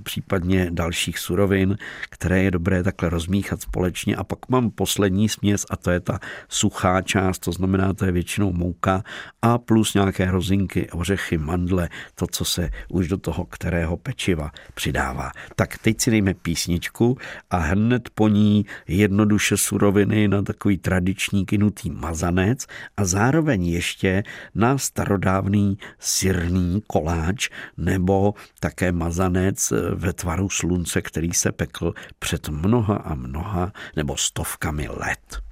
případně 0.03 0.67
dalších 0.71 1.19
surovin, 1.19 1.77
které 2.09 2.43
je 2.43 2.51
dobré 2.51 2.83
takhle 2.83 3.09
rozmíchat 3.09 3.61
společně. 3.61 4.15
A 4.15 4.23
pak 4.23 4.39
mám 4.49 4.71
poslední 4.71 5.29
směs 5.29 5.65
a 5.69 5.77
to 5.77 5.91
je 5.91 5.99
ta 5.99 6.19
suchá 6.49 7.01
část, 7.01 7.39
to 7.39 7.51
znamená, 7.51 7.93
to 7.93 8.05
je 8.05 8.11
většinou 8.11 8.53
mouka 8.53 9.03
a 9.41 9.57
plus 9.57 9.93
nějaké 9.93 10.31
rozinky, 10.31 10.89
ořechy, 10.89 11.37
mandle, 11.37 11.89
to, 12.15 12.27
co 12.27 12.45
se 12.45 12.69
už 12.89 13.07
do 13.07 13.17
toho 13.17 13.45
kterého 13.45 13.97
pečiva 13.97 14.51
přidává. 14.73 15.31
Tak 15.55 15.77
teď 15.77 16.01
si 16.01 16.11
dejme 16.11 16.33
písničku 16.33 17.17
a 17.49 17.57
hned 17.57 18.09
po 18.15 18.27
ní 18.27 18.65
jednoduše 18.87 19.57
suroviny 19.57 20.27
na 20.27 20.41
takový 20.41 20.77
tradiční 20.77 21.45
kynutý 21.45 21.89
mazanec 21.89 22.65
a 22.97 23.05
zároveň 23.05 23.67
ještě 23.67 24.23
na 24.55 24.77
starodávný 24.77 25.77
syrný 25.99 26.83
koláč 26.87 27.49
nebo 27.77 28.33
také 28.59 28.91
mazanec 28.91 29.73
ve 29.95 30.13
tvaru 30.13 30.49
slunce, 30.49 31.01
který 31.01 31.33
se 31.33 31.51
pekl 31.51 31.93
před 32.19 32.49
mnoha 32.49 32.95
a 32.95 33.15
mnoha 33.15 33.71
nebo 33.95 34.17
stovkami 34.17 34.87
let. 34.87 35.48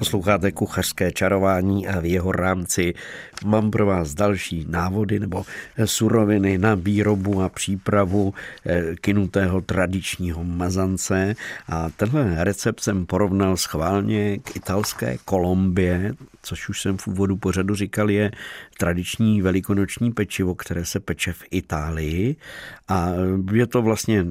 Posloucháte 0.00 0.52
kuchařské 0.52 1.12
čarování 1.12 1.88
a 1.88 2.00
v 2.00 2.04
jeho 2.04 2.32
rámci 2.32 2.94
mám 3.44 3.70
pro 3.70 3.86
vás 3.86 4.14
další 4.14 4.66
návody 4.68 5.18
nebo 5.18 5.44
suroviny 5.84 6.58
na 6.58 6.74
výrobu 6.74 7.42
a 7.42 7.48
přípravu 7.48 8.34
eh, 8.66 8.96
kinutého 9.00 9.60
tradičního 9.60 10.44
mazance. 10.44 11.34
A 11.68 11.90
tenhle 11.90 12.44
recept 12.44 12.80
jsem 12.80 13.06
porovnal 13.06 13.56
schválně 13.56 14.38
k 14.38 14.56
italské 14.56 15.18
Kolombie, 15.24 16.14
což 16.42 16.68
už 16.68 16.80
jsem 16.80 16.96
v 16.96 17.06
úvodu 17.06 17.36
pořadu 17.36 17.74
říkal, 17.74 18.10
je 18.10 18.30
tradiční 18.78 19.42
velikonoční 19.42 20.12
pečivo, 20.12 20.54
které 20.54 20.84
se 20.84 21.00
peče 21.00 21.32
v 21.32 21.42
Itálii 21.50 22.36
a 22.88 23.08
je 23.52 23.66
to 23.66 23.82
vlastně 23.82 24.26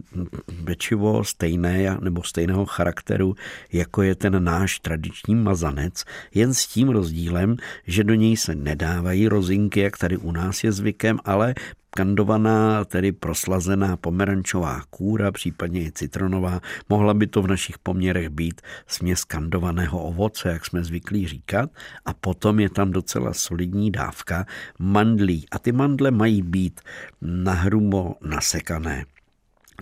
pečivo 0.65 1.23
stejné 1.23 1.97
nebo 2.01 2.23
stejného 2.23 2.65
charakteru, 2.65 3.35
jako 3.71 4.01
je 4.01 4.15
ten 4.15 4.43
náš 4.43 4.79
tradiční 4.79 5.08
mazanec, 5.33 6.03
jen 6.33 6.53
s 6.53 6.67
tím 6.67 6.89
rozdílem, 6.89 7.55
že 7.87 8.03
do 8.03 8.13
něj 8.13 8.37
se 8.37 8.55
nedávají 8.55 9.27
rozinky, 9.27 9.79
jak 9.79 9.97
tady 9.97 10.17
u 10.17 10.31
nás 10.31 10.63
je 10.63 10.71
zvykem, 10.71 11.19
ale 11.25 11.55
kandovaná, 11.89 12.85
tedy 12.85 13.11
proslazená 13.11 13.97
pomerančová 13.97 14.81
kůra, 14.89 15.31
případně 15.31 15.81
i 15.81 15.91
citronová. 15.91 16.59
Mohla 16.89 17.13
by 17.13 17.27
to 17.27 17.41
v 17.41 17.47
našich 17.47 17.77
poměrech 17.77 18.29
být 18.29 18.61
směs 18.87 19.23
kandovaného 19.23 20.03
ovoce, 20.03 20.49
jak 20.49 20.65
jsme 20.65 20.83
zvyklí 20.83 21.27
říkat. 21.27 21.69
A 22.05 22.13
potom 22.13 22.59
je 22.59 22.69
tam 22.69 22.91
docela 22.91 23.33
solidní 23.33 23.91
dávka 23.91 24.45
mandlí. 24.79 25.45
A 25.51 25.59
ty 25.59 25.71
mandle 25.71 26.11
mají 26.11 26.41
být 26.41 26.81
nahrubo 27.21 28.15
nasekané 28.21 29.05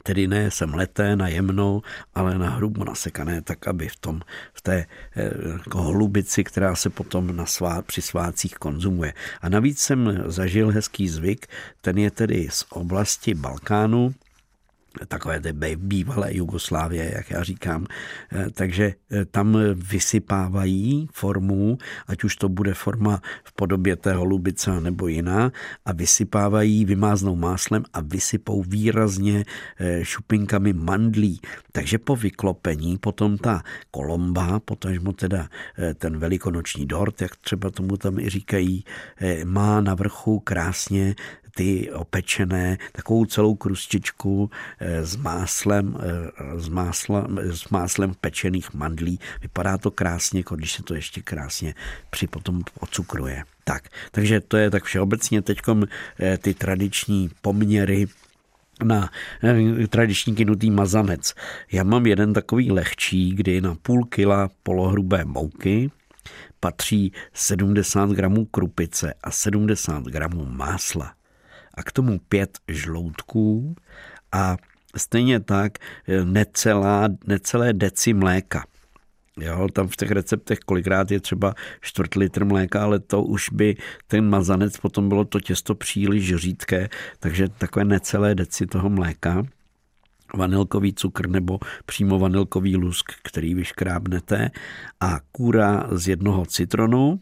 tedy 0.04 0.28
ne 0.28 0.52
semleté 0.52 1.16
na 1.16 1.28
jemnou, 1.28 1.82
ale 2.16 2.38
na 2.38 2.50
hrubo 2.50 2.86
nasekané, 2.86 3.42
tak 3.42 3.68
aby 3.68 3.88
v 3.88 3.96
tom, 3.96 4.22
v 4.54 4.62
té 4.62 4.86
eh, 5.16 5.32
jako 5.54 5.82
holubici, 5.82 6.44
která 6.44 6.76
se 6.76 6.90
potom 6.90 7.36
na 7.36 7.46
svá, 7.46 7.82
při 7.82 8.02
svácích 8.02 8.56
konzumuje. 8.56 9.14
A 9.42 9.50
navíc 9.50 9.80
jsem 9.80 10.24
zažil 10.26 10.72
hezký 10.72 11.08
zvyk, 11.08 11.48
ten 11.82 11.98
je 11.98 12.12
tedy 12.12 12.48
z 12.52 12.66
oblasti 12.70 13.34
Balkánu, 13.34 14.14
takové 15.08 15.40
té 15.40 15.54
bývalé 15.76 16.36
Jugoslávie, 16.36 17.12
jak 17.16 17.30
já 17.32 17.44
říkám. 17.44 17.86
Eh, 18.32 18.46
takže 18.54 18.94
eh, 19.12 19.26
tam 19.26 19.58
vysypávají 19.74 21.08
formu, 21.14 21.78
ať 22.08 22.24
už 22.24 22.36
to 22.36 22.50
bude 22.50 22.74
forma 22.74 23.22
v 23.44 23.54
podobě 23.54 23.96
té 23.96 24.14
holubice 24.14 24.82
nebo 24.82 25.08
jiná, 25.08 25.52
a 25.86 25.94
vysypávají, 25.94 26.86
vymáznou 26.86 27.36
máslem 27.36 27.84
a 27.94 28.02
vysypou 28.02 28.64
výrazně 28.64 29.46
eh, 29.80 30.06
šupinkami 30.06 30.74
mandlí. 30.74 31.42
Takže 31.72 31.98
po 31.98 32.16
vyklopení 32.16 32.98
potom 32.98 33.38
ta 33.38 33.64
kolomba, 33.92 34.60
potažmo 34.60 35.14
teda 35.14 35.50
ten 35.96 36.18
velikonoční 36.18 36.86
dort, 36.86 37.22
jak 37.22 37.36
třeba 37.36 37.70
tomu 37.70 37.98
tam 37.98 38.20
i 38.20 38.30
říkají, 38.30 38.84
má 39.44 39.82
na 39.82 39.96
vrchu 39.96 40.40
krásně 40.40 41.16
ty 41.58 41.92
opečené, 41.92 42.78
takovou 42.92 43.26
celou 43.26 43.56
krustičku 43.56 44.52
eh, 44.80 45.06
s 45.06 45.16
máslem, 45.16 45.98
eh, 46.00 46.60
s, 46.60 46.70
máslem, 46.70 47.40
s 47.42 47.70
máslem 47.70 48.14
pečených 48.22 48.74
mandlí. 48.74 49.20
Vypadá 49.42 49.78
to 49.78 49.92
krásně, 49.92 50.40
jako 50.40 50.56
když 50.56 50.72
se 50.72 50.84
to 50.84 50.94
ještě 50.94 51.22
krásně 51.22 51.76
při 52.10 52.28
potom 52.28 52.62
ocukruje. 52.80 53.44
Tak, 53.64 53.90
takže 54.12 54.40
to 54.42 54.58
je 54.58 54.70
tak 54.70 54.84
všeobecně 54.84 55.42
teď 55.42 55.60
eh, 56.20 56.38
ty 56.38 56.54
tradiční 56.54 57.30
poměry 57.42 58.06
na 58.84 59.10
tradiční 59.90 60.36
kynutý 60.36 60.72
mazanec. 60.72 61.34
Já 61.72 61.84
mám 61.84 62.06
jeden 62.06 62.34
takový 62.34 62.72
lehčí, 62.72 63.36
kdy 63.36 63.62
na 63.62 63.76
půl 63.82 64.06
kila 64.06 64.50
polohrubé 64.64 65.26
mouky 65.26 65.92
patří 66.60 67.14
70 67.34 68.10
gramů 68.10 68.46
krupice 68.46 69.14
a 69.24 69.32
70 69.32 70.04
gramů 70.04 70.46
másla 70.46 71.17
a 71.78 71.84
k 71.84 71.92
tomu 71.92 72.20
pět 72.20 72.58
žloutků 72.68 73.76
a 74.32 74.58
stejně 74.98 75.40
tak 75.40 75.78
eh, 76.08 76.26
necelá, 76.26 77.10
necelé 77.28 77.74
deci 77.74 78.14
mléka. 78.14 78.66
Jo, 79.40 79.68
tam 79.74 79.88
v 79.88 79.96
těch 79.96 80.12
receptech 80.12 80.60
kolikrát 80.60 81.12
je 81.12 81.20
třeba 81.20 81.54
čtvrt 81.82 82.16
litr 82.16 82.46
mléka, 82.46 82.84
ale 82.84 83.00
to 83.00 83.24
už 83.24 83.50
by 83.50 83.76
ten 84.08 84.30
mazanec 84.30 84.78
potom 84.78 85.10
bylo 85.10 85.26
to 85.26 85.40
těsto 85.40 85.76
příliš 85.76 86.36
řídké, 86.36 86.90
takže 87.20 87.50
takové 87.50 87.86
necelé 87.86 88.36
deci 88.36 88.68
toho 88.68 88.90
mléka 88.90 89.44
vanilkový 90.36 90.94
cukr 90.94 91.30
nebo 91.30 91.60
přímo 91.86 92.20
vanilkový 92.20 92.76
lusk, 92.76 93.12
který 93.24 93.54
vyškrábnete 93.54 94.52
a 95.00 95.20
kůra 95.32 95.88
z 95.92 96.08
jednoho 96.08 96.46
citronu. 96.46 97.20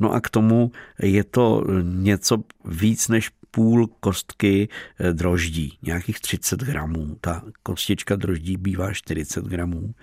No 0.00 0.12
a 0.12 0.20
k 0.20 0.30
tomu 0.30 0.72
je 1.02 1.24
to 1.24 1.64
něco 1.82 2.38
víc 2.64 3.08
než 3.08 3.30
půl 3.50 3.86
kostky 4.00 4.68
eh, 4.98 5.12
droždí, 5.12 5.78
nějakých 5.82 6.20
30 6.20 6.60
gramů. 6.60 7.16
Ta 7.20 7.42
kostička 7.62 8.16
droždí 8.16 8.56
bývá 8.56 8.92
40 8.92 9.44
gramů. 9.44 9.94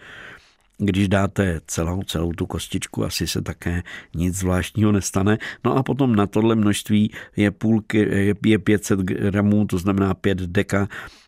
Když 0.78 1.08
dáte 1.08 1.62
celou, 1.68 2.04
celou 2.04 2.32
tu 2.32 2.46
kostičku, 2.46 3.06
asi 3.06 3.28
se 3.28 3.42
také 3.42 3.84
nic 4.16 4.36
zvláštního 4.36 4.92
nestane. 4.92 5.38
No 5.66 5.78
a 5.78 5.84
potom 5.84 6.16
na 6.16 6.28
tohle 6.28 6.56
množství 6.56 7.12
je, 7.36 7.52
půlky, 7.52 8.34
je 8.46 8.60
500 8.60 9.00
gramů, 9.00 9.66
to 9.66 9.78
znamená 9.78 10.14
5 10.14 10.38
deka 10.38 10.88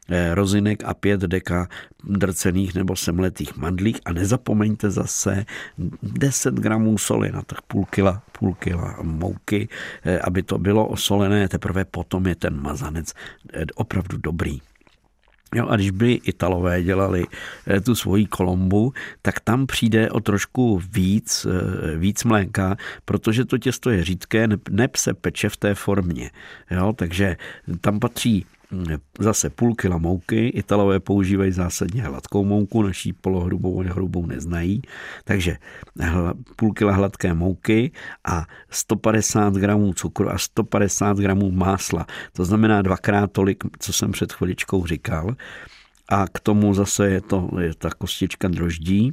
eh, 0.10 0.36
rozinek 0.36 0.84
a 0.84 0.94
5 0.94 1.22
deka 1.22 1.68
drcených 2.04 2.76
nebo 2.76 2.96
semletých 2.96 3.58
mandlích 3.58 4.00
a 4.06 4.14
nezapomeňte 4.14 4.92
zase 4.92 5.46
10 6.04 6.54
gramů 6.54 6.98
soli 6.98 7.32
na 7.32 7.42
těch 7.48 7.62
půl 7.68 7.86
kila 7.86 8.24
půl 8.40 8.54
kila 8.54 8.96
mouky, 9.02 9.68
aby 10.24 10.44
to 10.44 10.58
bylo 10.58 10.88
osolené, 10.88 11.48
teprve 11.48 11.86
potom 11.86 12.28
je 12.28 12.36
ten 12.36 12.62
mazanec 12.62 13.14
opravdu 13.76 14.18
dobrý. 14.18 14.62
Jo, 15.56 15.68
a 15.70 15.76
když 15.76 15.92
by 15.92 16.14
Italové 16.14 16.84
dělali 16.84 17.26
eh, 17.68 17.82
tu 17.82 17.96
svoji 17.96 18.26
kolombu, 18.26 18.94
tak 19.22 19.40
tam 19.40 19.68
přijde 19.68 20.10
o 20.10 20.20
trošku 20.20 20.82
víc, 20.92 21.48
eh, 21.50 21.98
víc 21.98 22.24
mléka, 22.24 22.78
protože 23.06 23.46
to 23.46 23.58
těsto 23.58 23.90
je 23.90 24.04
řídké, 24.04 24.48
neb 24.70 24.96
se 24.96 25.14
peče 25.14 25.50
v 25.50 25.58
té 25.58 25.76
formě. 25.76 26.32
Jo, 26.72 26.94
takže 26.94 27.38
tam 27.82 28.00
patří 28.00 28.46
Zase 29.20 29.50
půl 29.50 29.76
kila 29.76 29.98
mouky, 29.98 30.48
Italové 30.48 31.00
používají 31.00 31.52
zásadně 31.52 32.04
hladkou 32.04 32.46
mouku, 32.46 32.82
naší 32.82 33.14
polohrubou 33.14 33.82
a 33.82 33.84
hrubou 33.84 34.26
neznají, 34.26 34.82
takže 35.24 35.58
půl 36.56 36.74
kila 36.74 36.94
hladké 36.94 37.34
mouky 37.34 37.92
a 38.26 38.46
150 38.70 39.54
gramů 39.54 39.94
cukru 39.94 40.30
a 40.30 40.38
150 40.38 41.18
gramů 41.18 41.52
másla. 41.52 42.06
To 42.34 42.46
znamená 42.46 42.82
dvakrát 42.82 43.32
tolik, 43.32 43.64
co 43.80 43.94
jsem 43.94 44.12
před 44.12 44.34
chviličkou 44.34 44.86
říkal. 44.86 45.36
A 46.10 46.26
k 46.28 46.40
tomu 46.40 46.74
zase 46.74 47.10
je 47.10 47.22
to 47.22 47.50
je 47.60 47.74
ta 47.76 47.90
kostička 47.90 48.48
droždí, 48.48 49.12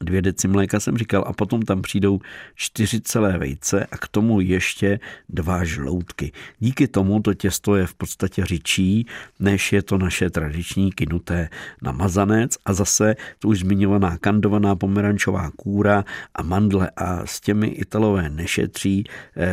dvě 0.00 0.22
deci 0.22 0.48
mléka 0.48 0.80
jsem 0.80 0.98
říkal 0.98 1.24
a 1.26 1.32
potom 1.32 1.62
tam 1.62 1.82
přijdou 1.82 2.20
čtyři 2.54 3.00
celé 3.00 3.38
vejce 3.38 3.86
a 3.86 3.96
k 3.96 4.08
tomu 4.08 4.40
ještě 4.40 5.00
dva 5.28 5.64
žloutky. 5.64 6.32
Díky 6.58 6.88
tomu 6.88 7.20
to 7.20 7.34
těsto 7.34 7.76
je 7.76 7.86
v 7.86 7.94
podstatě 7.94 8.44
řičí, 8.44 9.06
než 9.40 9.72
je 9.72 9.82
to 9.82 9.98
naše 9.98 10.30
tradiční 10.30 10.92
kinuté 10.92 11.48
na 11.82 11.92
mazanec 11.92 12.56
a 12.64 12.72
zase 12.72 13.14
tu 13.38 13.48
už 13.48 13.58
zmiňovaná 13.58 14.18
kandovaná 14.18 14.76
pomerančová 14.76 15.50
kůra 15.56 16.04
a 16.34 16.42
mandle 16.42 16.90
a 16.96 17.26
s 17.26 17.40
těmi 17.40 17.66
italové 17.66 18.30
nešetří 18.30 19.04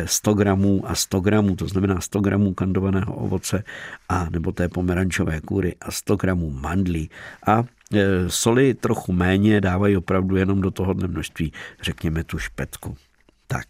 100 0.04 0.30
eh, 0.30 0.34
gramů 0.34 0.82
a 0.90 0.94
100 0.94 1.20
gramů, 1.20 1.56
to 1.56 1.68
znamená 1.68 2.00
100 2.00 2.20
gramů 2.20 2.54
kandovaného 2.54 3.14
ovoce 3.14 3.64
a 4.08 4.30
nebo 4.30 4.52
té 4.52 4.68
pomerančové 4.68 5.40
kůry 5.40 5.74
a 5.80 5.90
100 5.90 6.16
gramů 6.16 6.50
mandlí 6.50 7.10
a 7.46 7.64
soli 8.28 8.74
trochu 8.74 9.12
méně, 9.12 9.60
dávají 9.60 9.96
opravdu 9.96 10.36
jenom 10.36 10.60
do 10.60 10.70
tohohle 10.70 11.08
množství, 11.08 11.52
řekněme 11.82 12.24
tu 12.24 12.38
špetku. 12.38 12.96
Tak, 13.46 13.66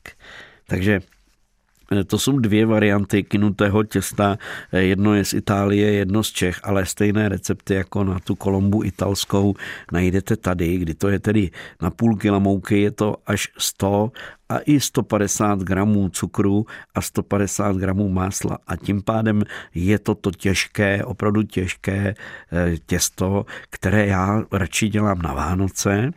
takže 0.66 0.92
e, 0.92 1.00
to 2.06 2.18
jsou 2.18 2.38
dvě 2.38 2.66
varianty 2.66 3.22
kinutého 3.22 3.84
těsta. 3.84 4.38
E, 4.72 4.82
jedno 4.82 5.14
je 5.14 5.24
z 5.24 5.32
Itálie, 5.32 5.92
jedno 5.92 6.22
z 6.22 6.30
Čech, 6.30 6.60
ale 6.62 6.86
stejné 6.86 7.28
recepty 7.28 7.74
jako 7.74 8.04
na 8.04 8.18
tu 8.18 8.34
kolombu 8.34 8.84
italskou 8.84 9.54
najdete 9.92 10.36
tady, 10.36 10.78
kdy 10.78 10.94
to 10.94 11.08
je 11.08 11.18
tedy 11.18 11.50
na 11.82 11.90
půl 11.90 12.16
kila 12.16 12.38
mouky, 12.38 12.80
je 12.80 12.90
to 12.90 13.16
až 13.26 13.48
100 13.58 14.10
a 14.48 14.58
i 14.58 14.80
150 14.80 15.58
gramů 15.58 16.08
cukru 16.08 16.66
a 16.94 17.00
150 17.02 17.76
gramů 17.76 18.08
másla. 18.08 18.58
A 18.66 18.76
tím 18.76 19.02
pádem 19.02 19.42
je 19.74 19.98
to 19.98 20.14
to 20.14 20.30
těžké, 20.30 21.04
opravdu 21.04 21.42
těžké 21.42 22.14
eh, 22.52 22.76
těsto, 22.86 23.46
které 23.70 24.06
já 24.06 24.42
radši 24.52 24.88
dělám 24.88 25.22
na 25.22 25.34
Vánoce, 25.34 26.10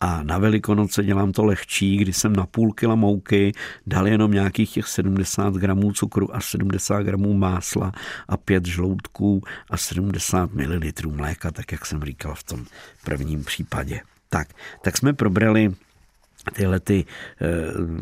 a 0.00 0.22
na 0.22 0.38
Velikonoce 0.38 1.04
dělám 1.04 1.32
to 1.32 1.44
lehčí, 1.44 1.96
kdy 1.96 2.12
jsem 2.12 2.36
na 2.36 2.46
půl 2.46 2.72
kila 2.72 2.94
mouky 2.94 3.52
dal 3.86 4.08
jenom 4.08 4.32
nějakých 4.32 4.70
těch 4.70 4.86
70 4.86 5.54
gramů 5.54 5.92
cukru 5.92 6.36
a 6.36 6.40
70 6.40 7.02
gramů 7.02 7.34
másla 7.34 7.92
a 8.28 8.36
5 8.36 8.66
žloutků 8.66 9.42
a 9.70 9.76
70 9.76 10.54
ml 10.54 10.80
mléka, 11.10 11.50
tak 11.50 11.72
jak 11.72 11.86
jsem 11.86 12.04
říkal 12.04 12.34
v 12.34 12.42
tom 12.42 12.64
prvním 13.04 13.44
případě. 13.44 14.00
Tak, 14.28 14.48
tak 14.82 14.96
jsme 14.96 15.12
probrali 15.12 15.74
tyhle 16.52 16.80
ty 16.80 17.04
eh, 17.40 17.46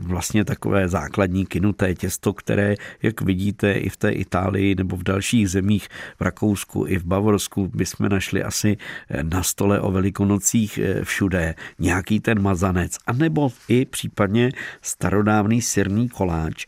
vlastně 0.01 0.45
takové 0.45 0.89
základní 0.89 1.47
kinuté 1.47 1.95
těsto, 1.95 2.33
které, 2.33 2.75
jak 3.03 3.21
vidíte, 3.21 3.73
i 3.73 3.89
v 3.89 3.97
té 3.97 4.11
Itálii 4.11 4.75
nebo 4.75 4.97
v 4.97 5.03
dalších 5.03 5.51
zemích, 5.51 5.89
v 6.19 6.21
Rakousku 6.21 6.85
i 6.89 6.99
v 6.99 7.05
Bavorsku, 7.05 7.71
bychom 7.75 8.09
našli 8.09 8.43
asi 8.43 8.77
eh, 9.09 9.23
na 9.23 9.43
stole 9.43 9.81
o 9.81 9.91
velikonocích 9.91 10.79
eh, 10.79 11.05
všude 11.05 11.55
nějaký 11.79 12.21
ten 12.21 12.43
mazanec, 12.43 12.99
anebo 13.07 13.49
i 13.69 13.85
případně 13.85 14.53
starodávný 14.83 15.63
syrný 15.63 16.09
koláč. 16.09 16.67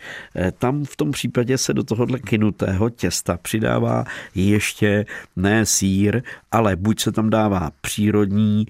Tam 0.58 0.84
v 0.84 0.96
tom 0.96 1.10
případě 1.10 1.58
se 1.58 1.74
do 1.74 1.84
tohohle 1.84 2.18
kinutého 2.18 2.90
těsta 2.90 3.38
přidává 3.42 4.04
ještě 4.34 5.06
ne 5.36 5.66
sír, 5.66 6.22
ale 6.50 6.76
buď 6.76 7.00
se 7.00 7.12
tam 7.12 7.30
dává 7.30 7.70
přírodní, 7.80 8.66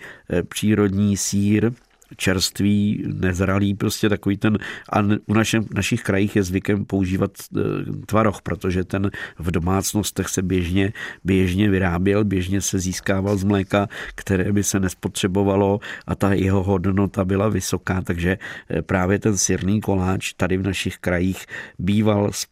přírodní 0.49 1.17
sír, 1.17 1.73
čerstvý, 2.17 3.05
nezralý, 3.07 3.75
prostě 3.75 4.09
takový 4.09 4.37
ten, 4.37 4.59
a 4.93 5.01
u 5.27 5.35
našem, 5.35 5.65
našich 5.75 6.03
krajích 6.03 6.37
je 6.37 6.43
zvykem 6.43 6.85
používat 6.85 7.31
e, 7.57 7.61
tvaroh, 8.07 8.43
protože 8.43 8.85
ten 8.85 9.11
v 9.39 9.51
domácnostech 9.51 10.29
se 10.29 10.43
běžně, 10.43 10.93
běžně 11.25 11.71
vyráběl, 11.71 12.25
běžně 12.25 12.61
se 12.61 12.79
získával 12.79 13.37
z 13.37 13.45
mléka, 13.45 13.89
které 14.15 14.53
by 14.53 14.65
se 14.65 14.81
nespotřebovalo 14.81 15.81
a 16.07 16.15
ta 16.15 16.33
jeho 16.33 16.63
hodnota 16.63 17.25
byla 17.25 17.49
vysoká, 17.49 18.03
takže 18.03 18.39
e, 18.71 18.83
právě 18.83 19.19
ten 19.19 19.39
sirný 19.39 19.81
koláč 19.81 20.33
tady 20.33 20.57
v 20.57 20.63
našich 20.63 20.99
krajích 20.99 21.47
býval 21.79 22.33
z 22.33 22.47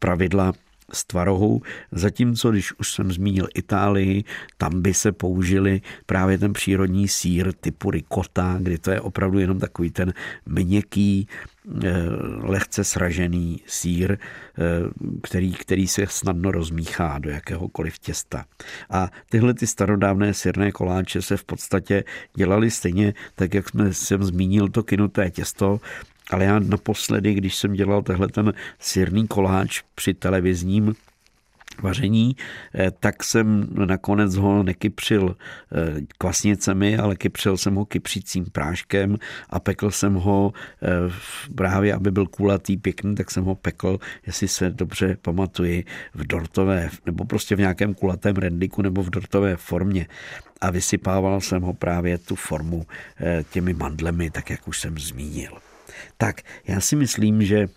z 0.92 1.04
tvarohu, 1.04 1.62
zatímco 1.92 2.50
když 2.50 2.78
už 2.78 2.92
jsem 2.92 3.12
zmínil 3.12 3.48
Itálii, 3.54 4.24
tam 4.58 4.82
by 4.82 4.94
se 4.94 5.12
použili 5.12 5.80
právě 6.06 6.38
ten 6.38 6.52
přírodní 6.52 7.08
sír 7.08 7.52
typu 7.52 7.90
ricotta, 7.90 8.58
kdy 8.60 8.78
to 8.78 8.90
je 8.90 9.00
opravdu 9.00 9.38
jenom 9.38 9.58
takový 9.58 9.90
ten 9.90 10.12
měkký, 10.46 11.28
eh, 11.84 11.92
lehce 12.42 12.84
sražený 12.84 13.60
sír, 13.66 14.12
eh, 14.12 14.18
který, 15.22 15.52
který 15.52 15.88
se 15.88 16.06
snadno 16.06 16.50
rozmíchá 16.50 17.18
do 17.18 17.30
jakéhokoliv 17.30 17.98
těsta. 17.98 18.44
A 18.90 19.10
tyhle 19.30 19.54
ty 19.54 19.66
starodávné 19.66 20.34
syrné 20.34 20.72
koláče 20.72 21.22
se 21.22 21.36
v 21.36 21.44
podstatě 21.44 22.04
dělaly 22.34 22.70
stejně, 22.70 23.14
tak 23.34 23.54
jak 23.54 23.68
jsme 23.68 23.94
jsem 23.94 24.24
zmínil 24.24 24.68
to 24.68 24.82
kinuté 24.82 25.30
těsto, 25.30 25.80
ale 26.30 26.44
já 26.44 26.58
naposledy, 26.58 27.34
když 27.34 27.54
jsem 27.54 27.72
dělal 27.72 28.02
tehle 28.02 28.28
ten 28.28 28.52
syrný 28.78 29.26
koláč 29.26 29.82
při 29.94 30.14
televizním 30.14 30.94
vaření, 31.82 32.36
eh, 32.74 32.90
tak 32.90 33.24
jsem 33.24 33.68
nakonec 33.86 34.36
ho 34.36 34.62
nekypřil 34.62 35.36
eh, 35.36 36.00
kvasnicemi, 36.18 36.98
ale 36.98 37.16
kypřil 37.16 37.56
jsem 37.56 37.74
ho 37.74 37.84
kypřícím 37.84 38.44
práškem 38.44 39.16
a 39.50 39.60
pekl 39.60 39.90
jsem 39.90 40.14
ho 40.14 40.52
eh, 40.82 40.86
právě, 41.54 41.94
aby 41.94 42.10
byl 42.10 42.26
kulatý, 42.26 42.76
pěkný, 42.76 43.14
tak 43.14 43.30
jsem 43.30 43.44
ho 43.44 43.54
pekl, 43.54 43.98
jestli 44.26 44.48
se 44.48 44.70
dobře 44.70 45.16
pamatuji, 45.22 45.84
v 46.14 46.26
dortové, 46.26 46.90
nebo 47.06 47.24
prostě 47.24 47.56
v 47.56 47.58
nějakém 47.58 47.94
kulatém 47.94 48.36
rendiku 48.36 48.82
nebo 48.82 49.02
v 49.02 49.10
dortové 49.10 49.56
formě 49.56 50.06
a 50.60 50.70
vysypával 50.70 51.40
jsem 51.40 51.62
ho 51.62 51.72
právě 51.72 52.18
tu 52.18 52.34
formu 52.34 52.86
těmi 53.50 53.74
mandlemi, 53.74 54.30
tak 54.30 54.50
jak 54.50 54.68
už 54.68 54.80
jsem 54.80 54.98
zmínil. 54.98 55.52
Tak 56.18 56.40
já 56.68 56.80
si 56.80 56.96
myslím, 56.96 57.44
že 57.44 57.68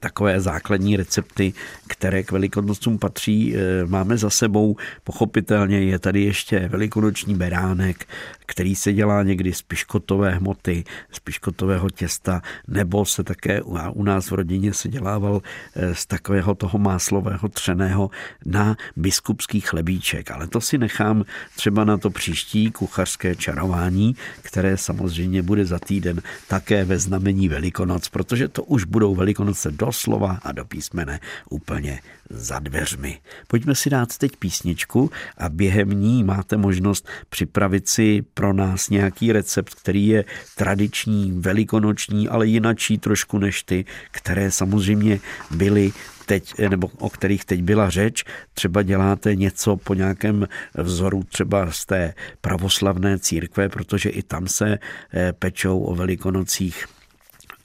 takové 0.00 0.40
základní 0.40 0.96
recepty, 0.96 1.52
které 1.86 2.22
k 2.22 2.32
velikonocům 2.32 2.98
patří, 2.98 3.56
eh, 3.56 3.86
máme 3.86 4.16
za 4.16 4.30
sebou. 4.30 4.76
Pochopitelně 5.04 5.80
je 5.80 5.98
tady 5.98 6.22
ještě 6.22 6.68
velikonoční 6.68 7.34
beránek, 7.34 8.06
který 8.50 8.74
se 8.74 8.92
dělá 8.92 9.22
někdy 9.22 9.52
z 9.52 9.62
piškotové 9.62 10.30
hmoty, 10.30 10.84
z 11.12 11.18
piškotového 11.18 11.90
těsta, 11.90 12.42
nebo 12.68 13.04
se 13.04 13.24
také 13.24 13.62
u 13.92 14.02
nás 14.02 14.30
v 14.30 14.34
rodině 14.34 14.74
se 14.74 14.88
dělával 14.88 15.42
eh, 15.74 15.94
z 15.94 16.06
takového 16.06 16.54
toho 16.54 16.78
máslového 16.78 17.48
třeného 17.48 18.10
na 18.46 18.76
biskupský 18.96 19.60
chlebíček. 19.60 20.30
Ale 20.30 20.46
to 20.46 20.60
si 20.60 20.78
nechám 20.78 21.24
třeba 21.56 21.84
na 21.84 21.98
to 21.98 22.10
příští 22.10 22.70
kuchařské 22.70 23.34
čarování, 23.34 24.16
které 24.42 24.76
samozřejmě 24.76 25.42
bude 25.42 25.64
za 25.64 25.78
týden 25.78 26.22
také 26.48 26.84
ve 26.84 26.98
znamení 26.98 27.48
Velikonoc, 27.48 28.08
protože 28.08 28.48
to 28.48 28.62
už 28.62 28.84
budou 28.84 29.14
Velikonoce 29.14 29.70
doslova 29.70 30.38
a 30.42 30.52
do 30.52 30.64
písmene 30.64 31.20
úplně 31.50 32.00
za 32.30 32.58
dveřmi. 32.58 33.18
Pojďme 33.48 33.74
si 33.74 33.90
dát 33.90 34.18
teď 34.18 34.36
písničku 34.36 35.10
a 35.38 35.48
během 35.48 35.90
ní 35.90 36.24
máte 36.24 36.56
možnost 36.56 37.08
připravit 37.28 37.88
si 37.88 38.22
pro 38.40 38.52
nás 38.52 38.90
nějaký 38.90 39.32
recept, 39.32 39.74
který 39.74 40.06
je 40.06 40.24
tradiční, 40.56 41.32
velikonoční, 41.32 42.28
ale 42.28 42.46
jinačí 42.46 42.98
trošku 42.98 43.38
než 43.38 43.62
ty, 43.62 43.84
které 44.10 44.50
samozřejmě 44.50 45.20
byly 45.50 45.92
teď, 46.26 46.58
nebo 46.68 46.90
o 46.98 47.10
kterých 47.10 47.44
teď 47.44 47.62
byla 47.62 47.90
řeč, 47.90 48.24
třeba 48.54 48.82
děláte 48.82 49.36
něco 49.36 49.76
po 49.76 49.94
nějakém 49.94 50.46
vzoru 50.74 51.22
třeba 51.22 51.72
z 51.72 51.86
té 51.86 52.14
pravoslavné 52.40 53.18
církve, 53.18 53.68
protože 53.68 54.08
i 54.08 54.22
tam 54.22 54.48
se 54.48 54.78
eh, 55.14 55.32
pečou 55.32 55.80
o 55.80 55.94
velikonocích 55.94 56.86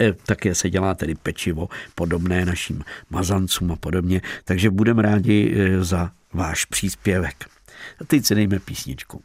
Eh, 0.01 0.13
také 0.25 0.55
se 0.55 0.69
dělá 0.69 0.93
tedy 0.93 1.15
pečivo 1.15 1.69
podobné 1.95 2.45
našim 2.45 2.83
mazancům 3.09 3.71
a 3.71 3.75
podobně, 3.75 4.21
takže 4.43 4.69
budeme 4.69 5.01
rádi 5.01 5.55
eh, 5.55 5.83
za 5.83 6.11
váš 6.33 6.65
příspěvek. 6.65 7.45
A 8.01 8.03
teď 8.03 8.25
si 8.25 8.35
dejme 8.35 8.59
písničku. 8.59 9.21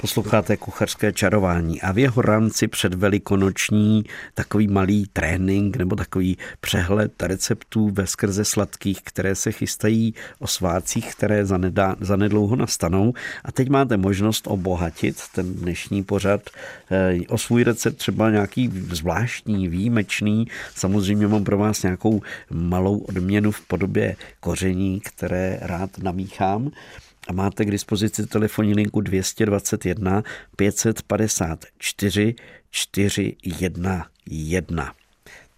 Posloucháte 0.00 0.56
kuchařské 0.56 1.12
čarování 1.12 1.82
a 1.82 1.92
v 1.92 1.98
jeho 1.98 2.22
rámci 2.22 2.68
předvelikonoční 2.68 4.04
takový 4.34 4.68
malý 4.68 5.06
trénink 5.12 5.76
nebo 5.76 5.96
takový 5.96 6.38
přehled 6.60 7.22
receptů 7.22 7.90
ve 7.90 8.06
skrze 8.06 8.44
sladkých, 8.44 9.02
které 9.02 9.34
se 9.34 9.52
chystají 9.52 10.14
o 10.38 10.46
svácích, 10.46 11.14
které 11.14 11.46
zanedá, 11.46 11.96
zanedlouho 12.00 12.56
nastanou. 12.56 13.12
A 13.44 13.52
teď 13.52 13.68
máte 13.68 13.96
možnost 13.96 14.46
obohatit 14.46 15.22
ten 15.34 15.54
dnešní 15.54 16.04
pořad 16.04 16.40
eh, 16.90 17.18
o 17.28 17.38
svůj 17.38 17.64
recept, 17.64 17.96
třeba 17.96 18.30
nějaký 18.30 18.70
zvláštní, 18.90 19.68
výjimečný. 19.68 20.46
Samozřejmě 20.74 21.26
mám 21.26 21.44
pro 21.44 21.58
vás 21.58 21.82
nějakou 21.82 22.22
malou 22.50 22.98
odměnu 22.98 23.50
v 23.50 23.60
podobě 23.60 24.16
koření, 24.40 25.00
které 25.00 25.58
rád 25.62 25.98
namíchám 25.98 26.70
a 27.28 27.32
máte 27.32 27.64
k 27.64 27.70
dispozici 27.70 28.26
telefonní 28.26 28.74
linku 28.74 29.00
221 29.00 30.22
554 30.56 32.34
411. 32.70 34.96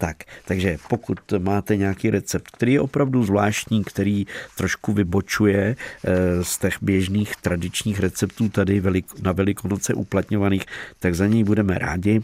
Tak, 0.01 0.17
takže 0.45 0.77
pokud 0.89 1.19
máte 1.39 1.75
nějaký 1.75 2.09
recept, 2.09 2.51
který 2.51 2.73
je 2.73 2.81
opravdu 2.81 3.23
zvláštní, 3.23 3.83
který 3.83 4.25
trošku 4.57 4.93
vybočuje 4.93 5.75
eh, 5.75 6.43
z 6.43 6.57
těch 6.57 6.77
běžných 6.81 7.35
tradičních 7.35 7.99
receptů 7.99 8.49
tady 8.49 8.81
na 9.21 9.31
Velikonoce 9.31 9.93
uplatňovaných, 9.93 10.65
tak 10.99 11.15
za 11.15 11.27
něj 11.27 11.43
budeme 11.43 11.77
rádi. 11.77 12.21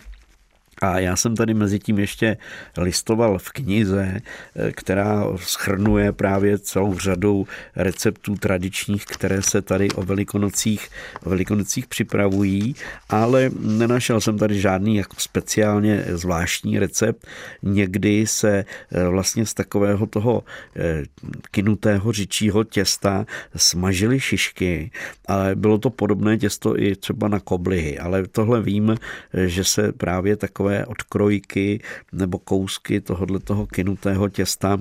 A 0.81 0.99
já 0.99 1.15
jsem 1.15 1.35
tady 1.35 1.53
mezi 1.53 1.79
tím 1.79 1.99
ještě 1.99 2.38
listoval 2.77 3.39
v 3.39 3.49
knize, 3.49 4.19
eh, 4.55 4.71
která 4.71 5.25
schrnuje 5.38 6.11
právě 6.11 6.59
celou 6.59 6.99
řadu 6.99 7.47
receptů 7.75 8.35
tradičních, 8.35 9.05
které 9.05 9.41
se 9.41 9.61
tady 9.61 9.91
o 9.91 10.03
velikonocích, 10.03 10.89
o 11.23 11.29
velikonocích 11.29 11.88
připravují, 11.88 12.75
ale 13.09 13.49
nenašel 13.59 14.21
jsem 14.21 14.38
tady 14.38 14.59
žádný 14.59 14.95
jako 14.95 15.15
speciálně 15.17 16.03
zvláštní 16.07 16.79
recept. 16.79 17.27
Někdy 17.63 18.27
se 18.27 18.65
eh, 18.91 19.07
vlastně 19.07 19.45
z 19.45 19.53
takového 19.53 20.05
toho 20.05 20.43
eh, 20.75 21.03
kinutého 21.51 22.11
řičího 22.11 22.63
těsta 22.63 23.25
smažily 23.55 24.19
šišky, 24.19 24.91
ale 25.27 25.55
bylo 25.55 25.77
to 25.77 25.89
podobné 25.89 26.38
těsto 26.38 26.79
i 26.79 26.95
třeba 26.95 27.27
na 27.27 27.39
koblihy, 27.39 27.99
ale 27.99 28.27
tohle 28.27 28.61
vím, 28.61 28.95
že 29.33 29.63
se 29.63 29.91
právě 29.91 30.35
takové 30.35 30.64
takové 30.65 30.86
odkrojky 30.86 31.80
nebo 32.12 32.39
kousky 32.39 33.01
tohohle 33.01 33.39
toho 33.39 33.67
kynutého 33.67 34.30
těsta 34.30 34.80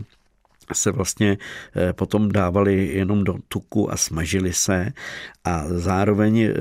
se 0.73 0.93
vlastně 0.93 1.39
eh, 1.77 1.93
potom 1.93 2.33
dávali 2.33 2.87
jenom 2.87 3.25
do 3.25 3.37
tuku 3.49 3.93
a 3.93 3.97
smažili 3.97 4.53
se. 4.53 4.93
A 5.45 5.65
zároveň 5.69 6.39
eh, 6.41 6.53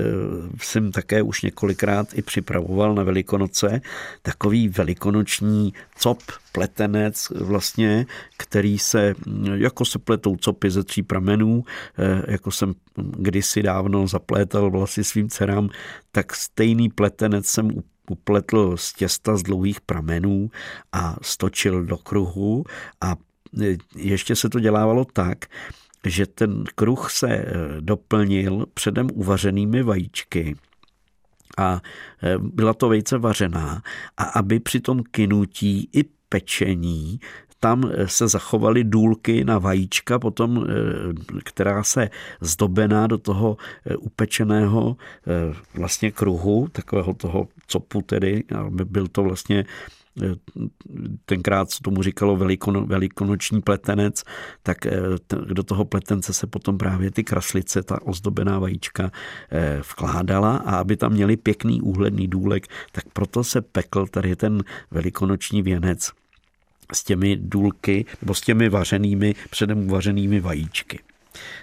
jsem 0.60 0.92
také 0.92 1.22
už 1.22 1.42
několikrát 1.42 2.08
i 2.14 2.22
připravoval 2.22 2.94
na 2.94 3.02
Velikonoce 3.02 3.80
takový 4.22 4.68
velikonoční 4.68 5.72
cop, 5.96 6.22
pletenec 6.52 7.32
vlastně, 7.40 8.06
který 8.36 8.78
se, 8.78 9.14
jako 9.54 9.84
se 9.84 9.98
pletou 9.98 10.36
copy 10.36 10.70
ze 10.70 10.84
tří 10.84 11.02
pramenů, 11.02 11.64
eh, 11.98 12.32
jako 12.32 12.50
jsem 12.50 12.74
kdysi 12.96 13.62
dávno 13.62 14.06
zaplétal 14.06 14.70
vlasy 14.70 15.04
svým 15.04 15.28
dcerám, 15.28 15.68
tak 16.12 16.34
stejný 16.34 16.88
pletenec 16.88 17.46
jsem 17.46 17.70
upletl 18.10 18.76
z 18.76 18.92
těsta 18.92 19.36
z 19.36 19.42
dlouhých 19.42 19.80
pramenů 19.80 20.50
a 20.92 21.16
stočil 21.22 21.84
do 21.84 21.96
kruhu 21.96 22.64
a 23.00 23.16
e, 23.62 23.76
ještě 23.96 24.36
se 24.36 24.48
to 24.48 24.60
dělávalo 24.60 25.04
tak, 25.04 25.44
že 26.04 26.26
ten 26.26 26.64
kruh 26.74 27.10
se 27.10 27.28
e, 27.28 27.46
doplnil 27.80 28.66
předem 28.74 29.08
uvařenými 29.14 29.82
vajíčky. 29.82 30.56
A 31.58 31.80
e, 32.22 32.38
byla 32.38 32.74
to 32.74 32.88
vejce 32.88 33.18
vařená 33.18 33.82
a 34.16 34.24
aby 34.24 34.60
při 34.60 34.80
tom 34.80 35.02
kynutí 35.10 35.88
i 35.92 36.04
pečení 36.28 37.20
tam 37.64 37.84
eh, 37.88 38.08
se 38.08 38.28
zachovaly 38.28 38.84
důlky 38.84 39.44
na 39.44 39.58
vajíčka, 39.58 40.18
potom, 40.18 40.66
eh, 40.68 41.40
která 41.44 41.82
se 41.82 42.10
zdobená 42.40 43.06
do 43.06 43.18
toho 43.18 43.56
eh, 43.86 43.96
upečeného 43.96 44.96
vlastně 45.74 46.10
kruhu, 46.10 46.68
takového 46.72 47.14
toho 47.14 47.48
copu 47.66 48.02
tedy, 48.02 48.44
aby 48.58 48.84
byl 48.84 49.08
to 49.08 49.22
vlastně 49.22 49.64
tenkrát 51.26 51.70
se 51.70 51.82
tomu 51.82 52.02
říkalo 52.02 52.36
velikono, 52.36 52.86
velikonoční 52.86 53.60
pletenec, 53.60 54.22
tak 54.62 54.78
do 55.30 55.62
toho 55.62 55.84
pletence 55.84 56.32
se 56.32 56.46
potom 56.46 56.78
právě 56.78 57.10
ty 57.10 57.24
kraslice, 57.24 57.82
ta 57.82 58.02
ozdobená 58.02 58.58
vajíčka 58.58 59.10
vkládala 59.90 60.56
a 60.56 60.76
aby 60.76 60.96
tam 60.96 61.12
měli 61.12 61.36
pěkný 61.36 61.80
úhledný 61.80 62.28
důlek, 62.28 62.66
tak 62.92 63.04
proto 63.12 63.44
se 63.44 63.60
pekl 63.60 64.06
tady 64.06 64.36
ten 64.36 64.62
velikonoční 64.90 65.62
věnec 65.62 66.12
s 66.92 67.04
těmi 67.04 67.36
důlky 67.36 68.04
nebo 68.22 68.34
s 68.34 68.40
těmi 68.40 68.68
vařenými, 68.68 69.34
předem 69.50 69.86
uvařenými 69.86 70.40
vajíčky. 70.40 70.98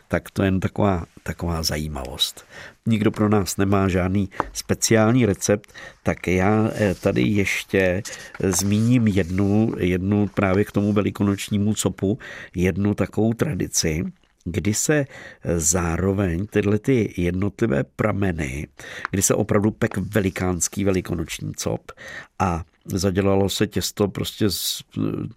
Tak 0.07 0.31
to 0.31 0.43
je 0.43 0.47
jen 0.47 0.59
taková, 0.59 1.05
taková 1.23 1.63
zajímavost. 1.63 2.45
Nikdo 2.85 3.11
pro 3.11 3.29
nás 3.29 3.57
nemá 3.57 3.87
žádný 3.87 4.29
speciální 4.53 5.25
recept, 5.25 5.73
tak 6.03 6.27
já 6.27 6.69
eh, 6.73 6.95
tady 6.95 7.21
ještě 7.21 8.03
zmíním 8.39 9.07
jednu, 9.07 9.73
jednu 9.77 10.27
právě 10.27 10.65
k 10.65 10.71
tomu 10.71 10.93
velikonočnímu 10.93 11.73
copu, 11.73 12.19
jednu 12.55 12.93
takovou 12.93 13.33
tradici, 13.33 14.03
kdy 14.45 14.73
se 14.73 15.05
zároveň 15.55 16.47
tyhle 16.47 16.79
ty 16.79 17.13
jednotlivé 17.17 17.83
prameny, 17.83 18.67
kdy 19.11 19.21
se 19.21 19.35
opravdu 19.35 19.71
pek 19.71 19.97
velikánský 19.97 20.83
velikonoční 20.83 21.53
cop 21.53 21.91
a 22.39 22.63
zadělalo 22.85 23.49
se 23.49 23.67
těsto 23.67 24.07
prostě 24.07 24.49
z 24.49 24.83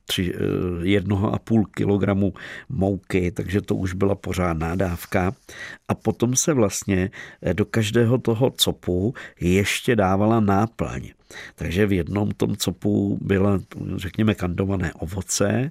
tři, 0.05 0.35
eh, 0.35 0.39
jednoho 0.83 1.35
a 1.35 1.39
půl 1.39 1.65
kilogramu 1.65 2.33
mouky, 2.69 3.31
takže 3.31 3.61
to 3.61 3.75
už 3.75 3.95
byla 3.95 4.15
pořádná 4.15 4.75
dávka. 4.75 5.35
A 5.89 5.95
potom 5.95 6.37
se 6.37 6.53
vlastně 6.53 7.11
do 7.53 7.65
každého 7.65 8.19
toho 8.19 8.51
copu 8.51 9.15
ještě 9.41 9.97
dávala 9.97 10.41
náplň. 10.41 11.11
Takže 11.55 11.87
v 11.87 11.93
jednom 11.93 12.31
tom 12.31 12.57
copu 12.57 13.19
byla, 13.21 13.61
řekněme, 13.97 14.35
kandované 14.35 14.93
ovoce, 14.93 15.71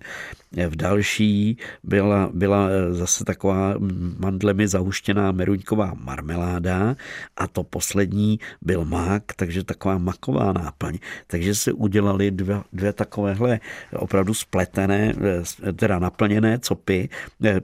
v 0.69 0.75
další 0.75 1.57
byla, 1.83 2.29
byla 2.33 2.67
zase 2.91 3.25
taková 3.25 3.75
mandlemi 4.19 4.67
zahuštěná 4.67 5.31
meruňková 5.31 5.93
marmeláda 6.03 6.95
a 7.37 7.47
to 7.47 7.63
poslední 7.63 8.39
byl 8.61 8.85
mak, 8.85 9.23
takže 9.35 9.63
taková 9.63 9.97
maková 9.97 10.53
náplň. 10.53 10.97
Takže 11.27 11.55
se 11.55 11.73
udělali 11.73 12.31
dvě, 12.31 12.61
dvě 12.73 12.93
takovéhle 12.93 13.59
opravdu 13.95 14.33
spletené, 14.33 15.13
teda 15.75 15.99
naplněné 15.99 16.59
copy, 16.59 17.09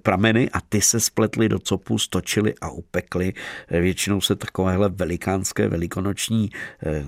prameny 0.01 0.49
a 0.49 0.61
ty 0.61 0.81
se 0.81 0.99
spletly 0.99 1.49
do 1.49 1.59
copu, 1.59 1.97
stočily 1.97 2.53
a 2.61 2.69
upekly. 2.69 3.33
Většinou 3.69 4.21
se 4.21 4.35
takovéhle 4.35 4.89
velikánské 4.89 5.67
velikonoční, 5.67 6.49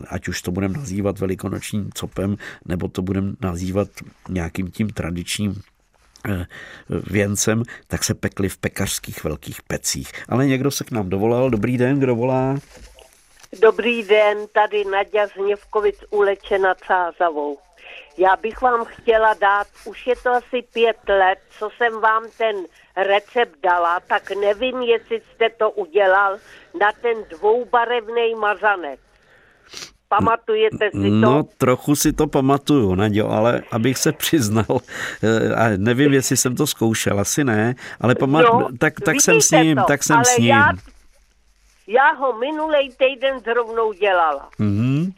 ať 0.08 0.28
už 0.28 0.42
to 0.42 0.52
budeme 0.52 0.80
nazývat 0.82 1.20
velikonočním 1.20 1.90
copem, 1.94 2.38
nebo 2.66 2.88
to 2.88 3.02
budeme 3.02 3.34
nazývat 3.42 3.88
nějakým 4.30 4.72
tím 4.72 4.90
tradičním 4.90 5.62
eh, 6.30 6.46
věncem, 6.90 7.64
tak 7.88 8.04
se 8.04 8.14
pekly 8.14 8.50
v 8.50 8.58
pekařských 8.58 9.24
velkých 9.24 9.62
pecích. 9.62 10.12
Ale 10.30 10.48
někdo 10.48 10.72
se 10.72 10.84
k 10.84 10.92
nám 10.92 11.10
dovolal. 11.10 11.50
Dobrý 11.50 11.78
den, 11.78 12.00
kdo 12.00 12.16
volá? 12.16 12.58
Dobrý 13.62 14.04
den, 14.04 14.38
tady 14.54 14.86
Nadia 14.86 15.28
Zněvkovic 15.28 15.96
ulečena 16.10 16.76
Cázavou. 16.88 17.58
Já 18.18 18.36
bych 18.36 18.62
vám 18.62 18.86
chtěla 18.86 19.34
dát, 19.34 19.68
už 19.86 20.08
je 20.08 20.16
to 20.24 20.30
asi 20.30 20.62
pět 20.74 20.98
let, 21.10 21.40
co 21.60 21.70
jsem 21.78 22.02
vám 22.02 22.24
ten 22.38 22.56
recept 22.96 23.56
dala, 23.64 24.00
tak 24.00 24.32
nevím, 24.32 24.82
jestli 24.82 25.22
jste 25.22 25.50
to 25.50 25.72
udělal 25.72 26.38
na 26.80 26.92
ten 27.02 27.18
dvoubarevný 27.30 28.36
mazanek. 28.36 29.00
Pamatujete 30.12 30.92
si 30.92 31.08
to? 31.10 31.24
No, 31.24 31.44
trochu 31.58 31.96
si 31.96 32.14
to 32.14 32.28
pamatuju, 32.28 32.96
Naďo, 32.96 33.32
ale 33.32 33.64
abych 33.72 33.98
se 33.98 34.12
přiznal, 34.12 34.82
eh, 35.24 35.56
a 35.56 35.64
nevím, 35.78 36.14
jestli 36.14 36.38
jsem 36.38 36.56
to 36.56 36.68
zkoušel, 36.68 37.20
asi 37.20 37.44
ne, 37.44 37.76
ale 38.02 38.16
pamat, 38.16 38.46
no, 38.46 38.68
tak, 38.80 39.00
tak 39.00 39.22
jsem 39.22 39.42
s 39.42 39.52
ním, 39.52 39.78
to, 39.78 39.84
tak 39.88 40.04
jsem 40.04 40.26
s 40.26 40.38
ním. 40.38 40.48
Já, 40.48 40.72
já 41.88 42.12
ho 42.12 42.38
minulý 42.38 42.92
týden 42.98 43.40
zrovnou 43.40 43.94
dělala. 43.94 44.50
Mm-hmm. 44.60 45.14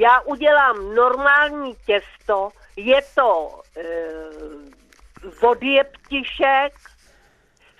Já 0.00 0.20
udělám 0.20 0.94
normální 0.94 1.74
těsto, 1.86 2.48
je 2.76 3.00
to 3.14 3.60
e, 3.76 3.82
vodjeptišek 5.40 6.72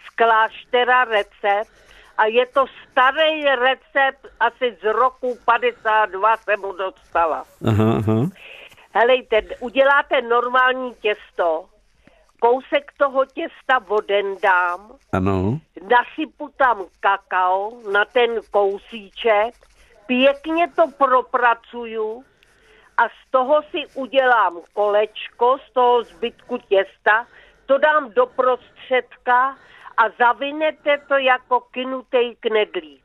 z 0.06 0.10
kláštera 0.14 1.04
recept, 1.04 1.70
a 2.20 2.26
je 2.26 2.46
to 2.46 2.64
starý 2.92 3.44
recept, 3.44 4.28
asi 4.40 4.76
z 4.82 4.84
roku 4.84 5.38
52 5.44 6.36
jsem 6.36 6.60
mu 6.60 6.72
dostala. 6.72 7.44
Aha, 7.68 7.96
aha. 7.96 8.28
Helejte, 8.94 9.42
uděláte 9.60 10.22
normální 10.22 10.94
těsto, 10.94 11.64
kousek 12.40 12.92
toho 12.96 13.24
těsta 13.24 13.78
voden 13.78 14.36
dám, 14.42 14.92
ano. 15.12 15.58
nasypu 15.90 16.50
tam 16.56 16.84
kakao 17.00 17.72
na 17.92 18.04
ten 18.04 18.30
kousíček, 18.50 19.54
pěkně 20.06 20.68
to 20.68 20.84
propracuju 20.98 22.24
a 22.96 23.08
z 23.08 23.30
toho 23.30 23.62
si 23.62 23.86
udělám 23.94 24.60
kolečko, 24.72 25.58
z 25.70 25.72
toho 25.72 26.04
zbytku 26.04 26.58
těsta, 26.58 27.26
to 27.66 27.78
dám 27.78 28.12
do 28.12 28.26
prostředka 28.26 29.56
a 29.96 30.02
zavinete 30.18 30.98
to 31.08 31.14
jako 31.14 31.60
kinutej 31.60 32.36
knedlík. 32.40 33.04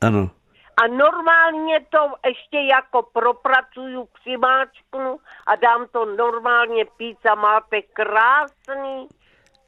Ano. 0.00 0.30
A 0.76 0.86
normálně 0.86 1.80
to 1.90 2.14
ještě 2.26 2.58
jako 2.58 3.02
propracuju, 3.02 4.08
přimáčknu 4.20 5.18
a 5.46 5.56
dám 5.56 5.86
to 5.92 6.04
normálně 6.04 6.84
pít 6.96 7.26
a 7.26 7.34
máte 7.34 7.82
krásný 7.82 9.08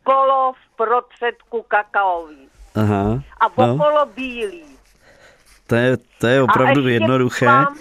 kolo 0.05 0.53
v 0.53 0.77
prostředku 0.77 1.63
kakaový. 1.63 2.49
Aha. 2.75 3.23
A 3.41 3.47
okolo 3.47 4.05
no. 4.05 4.07
bílý. 4.07 4.79
To 5.67 5.75
je, 5.75 5.97
to 6.21 6.27
je 6.27 6.43
opravdu 6.43 6.89
jednoduché. 6.89 7.47
Vám, 7.47 7.77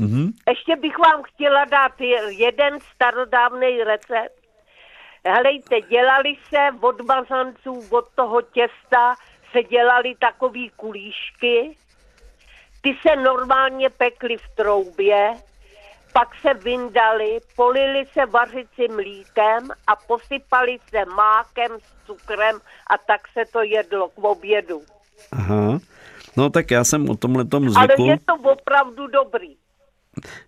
mm-hmm. 0.00 0.32
Ještě 0.48 0.76
bych 0.76 0.98
vám 0.98 1.22
chtěla 1.22 1.64
dát 1.64 1.92
jeden 2.28 2.78
starodávný 2.94 3.84
recept. 3.84 4.43
Helejte, 5.26 5.80
dělali 5.80 6.34
se 6.48 6.78
od 6.80 7.00
mazanců, 7.00 7.84
od 7.90 8.08
toho 8.14 8.42
těsta, 8.42 9.14
se 9.52 9.62
dělali 9.62 10.14
takový 10.20 10.70
kulíšky. 10.76 11.76
Ty 12.80 12.96
se 13.02 13.16
normálně 13.16 13.90
pekly 13.90 14.36
v 14.36 14.56
troubě, 14.56 15.34
pak 16.12 16.28
se 16.40 16.54
vyndali, 16.54 17.38
polili 17.56 18.06
se 18.12 18.26
vařicím 18.26 18.94
mlíkem 18.94 19.68
a 19.86 19.96
posypali 19.96 20.78
se 20.90 21.04
mákem 21.04 21.70
s 21.80 22.06
cukrem 22.06 22.56
a 22.86 22.98
tak 22.98 23.28
se 23.28 23.44
to 23.52 23.62
jedlo 23.62 24.08
k 24.08 24.18
obědu. 24.18 24.82
Aha. 25.32 25.78
No 26.36 26.50
tak 26.50 26.70
já 26.70 26.84
jsem 26.84 27.10
o 27.10 27.16
tomhle 27.16 27.44
tom 27.44 27.70
zvykl. 27.70 28.02
Ale 28.02 28.10
je 28.10 28.18
to 28.26 28.34
opravdu 28.34 29.06
dobrý. 29.06 29.56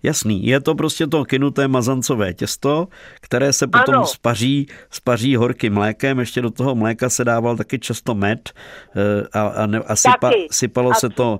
Jasný, 0.02 0.46
je 0.46 0.60
to 0.60 0.74
prostě 0.74 1.06
to 1.06 1.24
kynuté 1.24 1.68
mazancové 1.68 2.34
těsto, 2.34 2.88
které 3.20 3.52
se 3.52 3.66
potom 3.66 3.94
ano. 3.94 4.06
spaří, 4.06 4.66
spaří 4.90 5.36
horkým 5.36 5.74
mlékem, 5.74 6.18
ještě 6.18 6.42
do 6.42 6.50
toho 6.50 6.74
mléka 6.74 7.10
se 7.10 7.24
dával 7.24 7.56
taky 7.56 7.78
často 7.78 8.14
med 8.14 8.50
eh, 8.96 9.26
a, 9.32 9.46
a, 9.46 9.66
ne, 9.66 9.78
a 9.78 9.96
sypa, 9.96 10.30
sypalo 10.50 10.90
a 10.90 10.94
se 10.94 11.08
to 11.08 11.38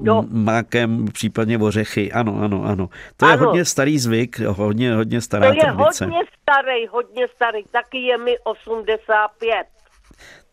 do... 0.00 0.22
Eh, 0.22 0.26
mákem, 0.30 1.06
případně 1.12 1.58
ořechy. 1.58 2.12
Ano, 2.12 2.40
ano, 2.42 2.64
ano. 2.64 2.88
To 3.16 3.26
ano. 3.26 3.32
je 3.32 3.38
hodně 3.38 3.64
starý 3.64 3.98
zvyk, 3.98 4.38
hodně, 4.38 4.94
hodně 4.94 5.20
stará 5.20 5.46
To 5.46 5.54
je 5.54 5.60
tradice. 5.60 6.04
hodně 6.04 6.22
starý, 6.42 6.86
hodně 6.86 7.28
starý, 7.36 7.64
taky 7.72 7.98
je 7.98 8.18
mi 8.18 8.38
85 8.44 9.73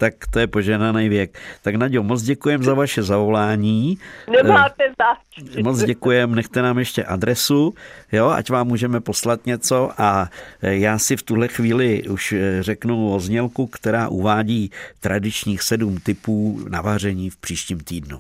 tak 0.02 0.14
to 0.30 0.40
je 0.40 0.48
poženaný 0.48 1.10
věk. 1.10 1.40
Tak 1.62 1.76
Naďo, 1.76 2.04
moc 2.04 2.22
děkujem 2.22 2.64
za 2.64 2.74
vaše 2.74 3.04
zavolání. 3.04 3.98
Nemáte 4.44 4.84
zač. 4.98 5.56
Moc 5.64 5.84
děkujem, 5.84 6.36
nechte 6.36 6.62
nám 6.62 6.80
ještě 6.80 7.04
adresu, 7.04 7.74
jo, 8.12 8.30
ať 8.30 8.50
vám 8.50 8.68
můžeme 8.68 9.02
poslat 9.02 9.46
něco 9.46 9.92
a 9.98 10.30
já 10.62 10.98
si 10.98 11.18
v 11.18 11.24
tuhle 11.24 11.48
chvíli 11.48 12.04
už 12.04 12.36
řeknu 12.60 13.14
o 13.14 13.20
znělku, 13.20 13.68
která 13.68 14.08
uvádí 14.08 14.72
tradičních 15.00 15.62
sedm 15.62 15.98
typů 15.98 16.60
navaření 16.70 17.30
v 17.30 17.38
příštím 17.38 17.80
týdnu. 17.80 18.20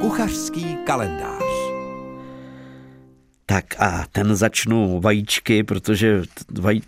Kuchařský 0.00 0.76
kalendář. 0.86 1.47
Tak 3.50 3.80
a 3.80 4.04
ten 4.12 4.36
začnu 4.36 5.00
vajíčky, 5.00 5.64
protože 5.64 6.22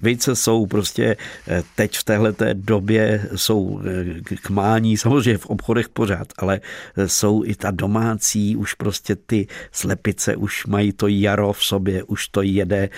vejce 0.03 0.37
jsou 0.37 0.67
prostě 0.67 1.17
eh, 1.49 1.63
teď 1.75 1.97
v 1.97 2.05
téhle 2.05 2.35
době 2.53 3.29
jsou 3.37 3.81
eh, 3.81 4.37
k 4.43 4.51
mání, 4.51 4.97
samozřejmě 4.97 5.39
v 5.39 5.47
obchodech 5.47 5.89
pořád, 5.89 6.29
ale 6.39 6.61
eh, 6.97 7.09
jsou 7.09 7.45
i 7.45 7.55
ta 7.55 7.71
domácí, 7.71 8.57
už 8.57 8.75
prostě 8.75 9.17
ty 9.17 9.47
slepice 9.73 10.37
už 10.37 10.67
mají 10.67 10.93
to 10.93 11.09
jaro 11.09 11.53
v 11.53 11.65
sobě, 11.65 12.03
už 12.03 12.29
to 12.29 12.43
jede, 12.43 12.89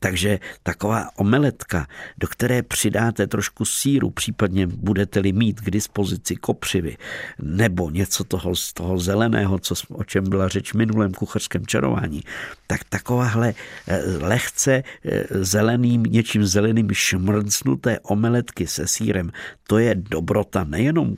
takže 0.00 0.38
taková 0.62 1.08
omeletka, 1.16 1.86
do 2.18 2.26
které 2.26 2.62
přidáte 2.62 3.26
trošku 3.26 3.64
síru, 3.64 4.10
případně 4.10 4.66
budete-li 4.66 5.32
mít 5.32 5.60
k 5.60 5.70
dispozici 5.70 6.36
kopřivy, 6.36 6.96
nebo 7.42 7.90
něco 7.90 8.24
toho 8.24 8.56
z 8.56 8.72
toho 8.72 8.98
zeleného, 8.98 9.58
co, 9.58 9.74
o 9.88 10.04
čem 10.04 10.24
byla 10.28 10.48
řeč 10.48 10.72
v 10.72 10.76
minulém 10.76 11.12
kuchařském 11.12 11.66
čarování, 11.66 12.22
tak 12.66 12.84
takováhle 12.84 13.54
eh, 13.86 14.02
lehce 14.20 14.82
eh, 15.04 15.24
zeleným, 15.30 16.02
něčím 16.02 16.46
zeleným 16.46 16.88
šmrcnuté 16.92 18.00
omeletky 18.00 18.66
se 18.66 18.86
sírem, 18.86 19.32
to 19.66 19.78
je 19.78 19.94
dobrota 19.94 20.64
nejenom 20.64 21.14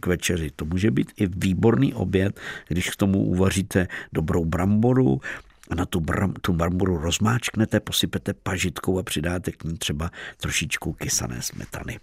k 0.00 0.06
večeři. 0.06 0.50
To 0.56 0.64
může 0.64 0.90
být 0.90 1.12
i 1.16 1.26
výborný 1.26 1.94
oběd, 1.94 2.40
když 2.68 2.90
k 2.90 2.96
tomu 2.96 3.24
uvaříte 3.24 3.88
dobrou 4.12 4.44
bramboru, 4.44 5.20
a 5.70 5.74
na 5.74 5.86
tu, 5.86 6.00
bram, 6.00 6.32
tu 6.32 6.52
marmuru 6.52 6.98
rozmáčknete, 6.98 7.80
posypete 7.80 8.34
pažitkou 8.34 8.98
a 8.98 9.02
přidáte 9.02 9.52
k 9.52 9.64
ní 9.64 9.78
třeba 9.78 10.10
trošičku 10.36 10.92
kysané 10.92 11.42
smetany. 11.42 12.00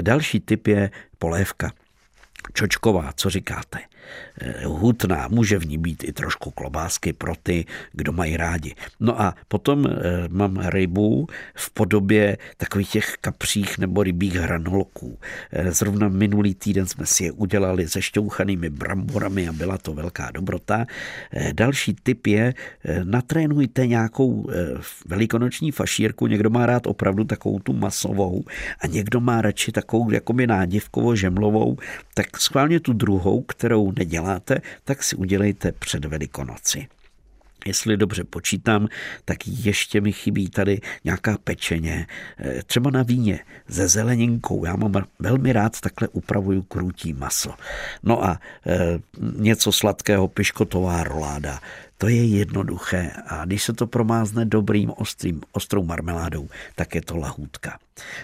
Další 0.00 0.40
typ 0.40 0.66
je 0.66 0.90
polévka. 1.18 1.72
Čočková, 2.52 3.12
co 3.12 3.30
říkáte? 3.30 3.78
Eh, 4.40 4.66
hutná, 4.66 5.28
může 5.28 5.58
v 5.58 5.66
ní 5.66 5.78
být 5.78 6.04
i 6.04 6.12
trošku 6.12 6.50
klobásky 6.50 7.12
pro 7.12 7.34
ty, 7.42 7.64
kdo 7.92 8.12
mají 8.12 8.36
rádi. 8.36 8.74
No 9.00 9.20
a 9.20 9.34
potom 9.48 9.86
eh, 9.86 9.92
mám 10.28 10.56
rybu 10.62 11.26
v 11.54 11.70
podobě 11.70 12.38
takových 12.56 12.90
těch 12.90 13.14
kapřích 13.20 13.78
nebo 13.78 14.02
rybích 14.02 14.34
hranolků. 14.34 15.18
Eh, 15.52 15.72
zrovna 15.72 16.08
minulý 16.08 16.54
týden 16.54 16.86
jsme 16.86 17.06
si 17.06 17.24
je 17.24 17.32
udělali 17.32 17.88
se 17.88 18.02
šťouchanými 18.02 18.70
bramborami 18.70 19.48
a 19.48 19.52
byla 19.52 19.78
to 19.78 19.94
velká 19.94 20.30
dobrota. 20.34 20.86
Další 21.52 21.96
tip 22.02 22.26
je, 22.26 22.54
natrénujte 23.04 23.86
nějakou 23.86 24.50
velikonoční 25.06 25.70
fašírku, 25.72 26.26
někdo 26.26 26.50
má 26.50 26.66
rád 26.66 26.86
opravdu 26.86 27.24
takovou 27.24 27.58
tu 27.58 27.72
masovou 27.72 28.44
a 28.80 28.86
někdo 28.86 29.20
má 29.20 29.42
radši 29.42 29.72
takovou 29.72 30.10
jako 30.10 30.32
by 30.32 30.46
nádivkovo 30.46 31.16
žemlovou, 31.16 31.76
tak 32.14 32.40
schválně 32.40 32.80
tu 32.80 32.92
druhou, 32.92 33.42
kterou 33.42 33.92
neděláte, 33.98 34.60
tak 34.84 35.02
si 35.02 35.16
udělejte 35.16 35.72
před 35.72 36.04
Velikonoci. 36.04 36.86
Jestli 37.66 37.96
dobře 37.96 38.24
počítám, 38.24 38.88
tak 39.24 39.38
ještě 39.46 40.00
mi 40.00 40.12
chybí 40.12 40.48
tady 40.50 40.80
nějaká 41.04 41.38
pečeně, 41.44 42.06
eh, 42.38 42.62
třeba 42.66 42.90
na 42.90 43.02
víně 43.02 43.40
se 43.70 43.88
zeleninkou. 43.88 44.64
Já 44.64 44.76
mám 44.76 44.92
velmi 45.18 45.52
rád 45.52 45.80
takhle 45.80 46.08
upravuju 46.08 46.62
krutí 46.62 47.12
maso. 47.12 47.54
No 48.02 48.24
a 48.24 48.40
e, 48.66 48.98
něco 49.36 49.72
sladkého, 49.72 50.28
piškotová 50.28 51.04
roláda, 51.04 51.60
to 52.04 52.08
je 52.08 52.24
jednoduché 52.24 53.10
a 53.26 53.44
když 53.44 53.62
se 53.62 53.72
to 53.72 53.86
promázne 53.86 54.44
dobrým 54.44 54.92
ostrým, 54.96 55.40
ostrou 55.52 55.82
marmeládou, 55.84 56.48
tak 56.74 56.94
je 56.94 57.02
to 57.02 57.16
lahůdka. 57.16 57.78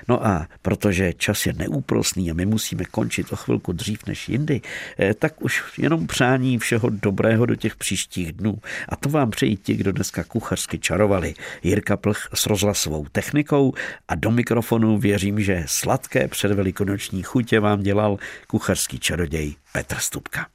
No 0.09 0.27
a 0.27 0.49
protože 0.62 1.12
čas 1.12 1.47
je 1.47 1.53
neúprosný 1.53 2.31
a 2.31 2.35
my 2.35 2.47
musíme 2.47 2.85
končit 2.85 3.33
o 3.33 3.37
chvilku 3.37 3.73
dřív 3.73 4.07
než 4.07 4.29
jindy, 4.29 4.61
eh, 4.99 5.14
tak 5.14 5.43
už 5.43 5.62
jenom 5.79 6.07
přání 6.07 6.59
všeho 6.59 6.88
dobrého 6.88 7.47
do 7.47 7.57
těch 7.57 7.77
příštích 7.77 8.33
dnů. 8.33 8.59
A 8.88 8.97
to 8.97 9.09
vám 9.09 9.31
přejí 9.31 9.57
ti, 9.57 9.75
kdo 9.75 9.93
dneska 9.93 10.25
kuchařsky 10.25 10.79
čarovali. 10.79 11.35
Jirka 11.62 11.97
Plch 11.97 12.29
s 12.35 12.47
rozhlasovou 12.47 13.07
technikou 13.12 13.73
a 14.09 14.14
do 14.14 14.31
mikrofonu 14.31 14.99
věřím, 14.99 15.40
že 15.40 15.64
sladké 15.66 16.29
předvelikonoční 16.29 17.23
chutě 17.23 17.61
vám 17.61 17.83
dělal 17.83 18.19
kuchařský 18.47 18.99
čaroděj 18.99 19.55
Petr 19.73 19.97
Stupka. 19.99 20.47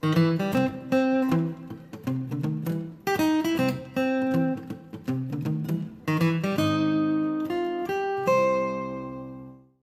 thank 0.00 0.54
you 0.54 0.77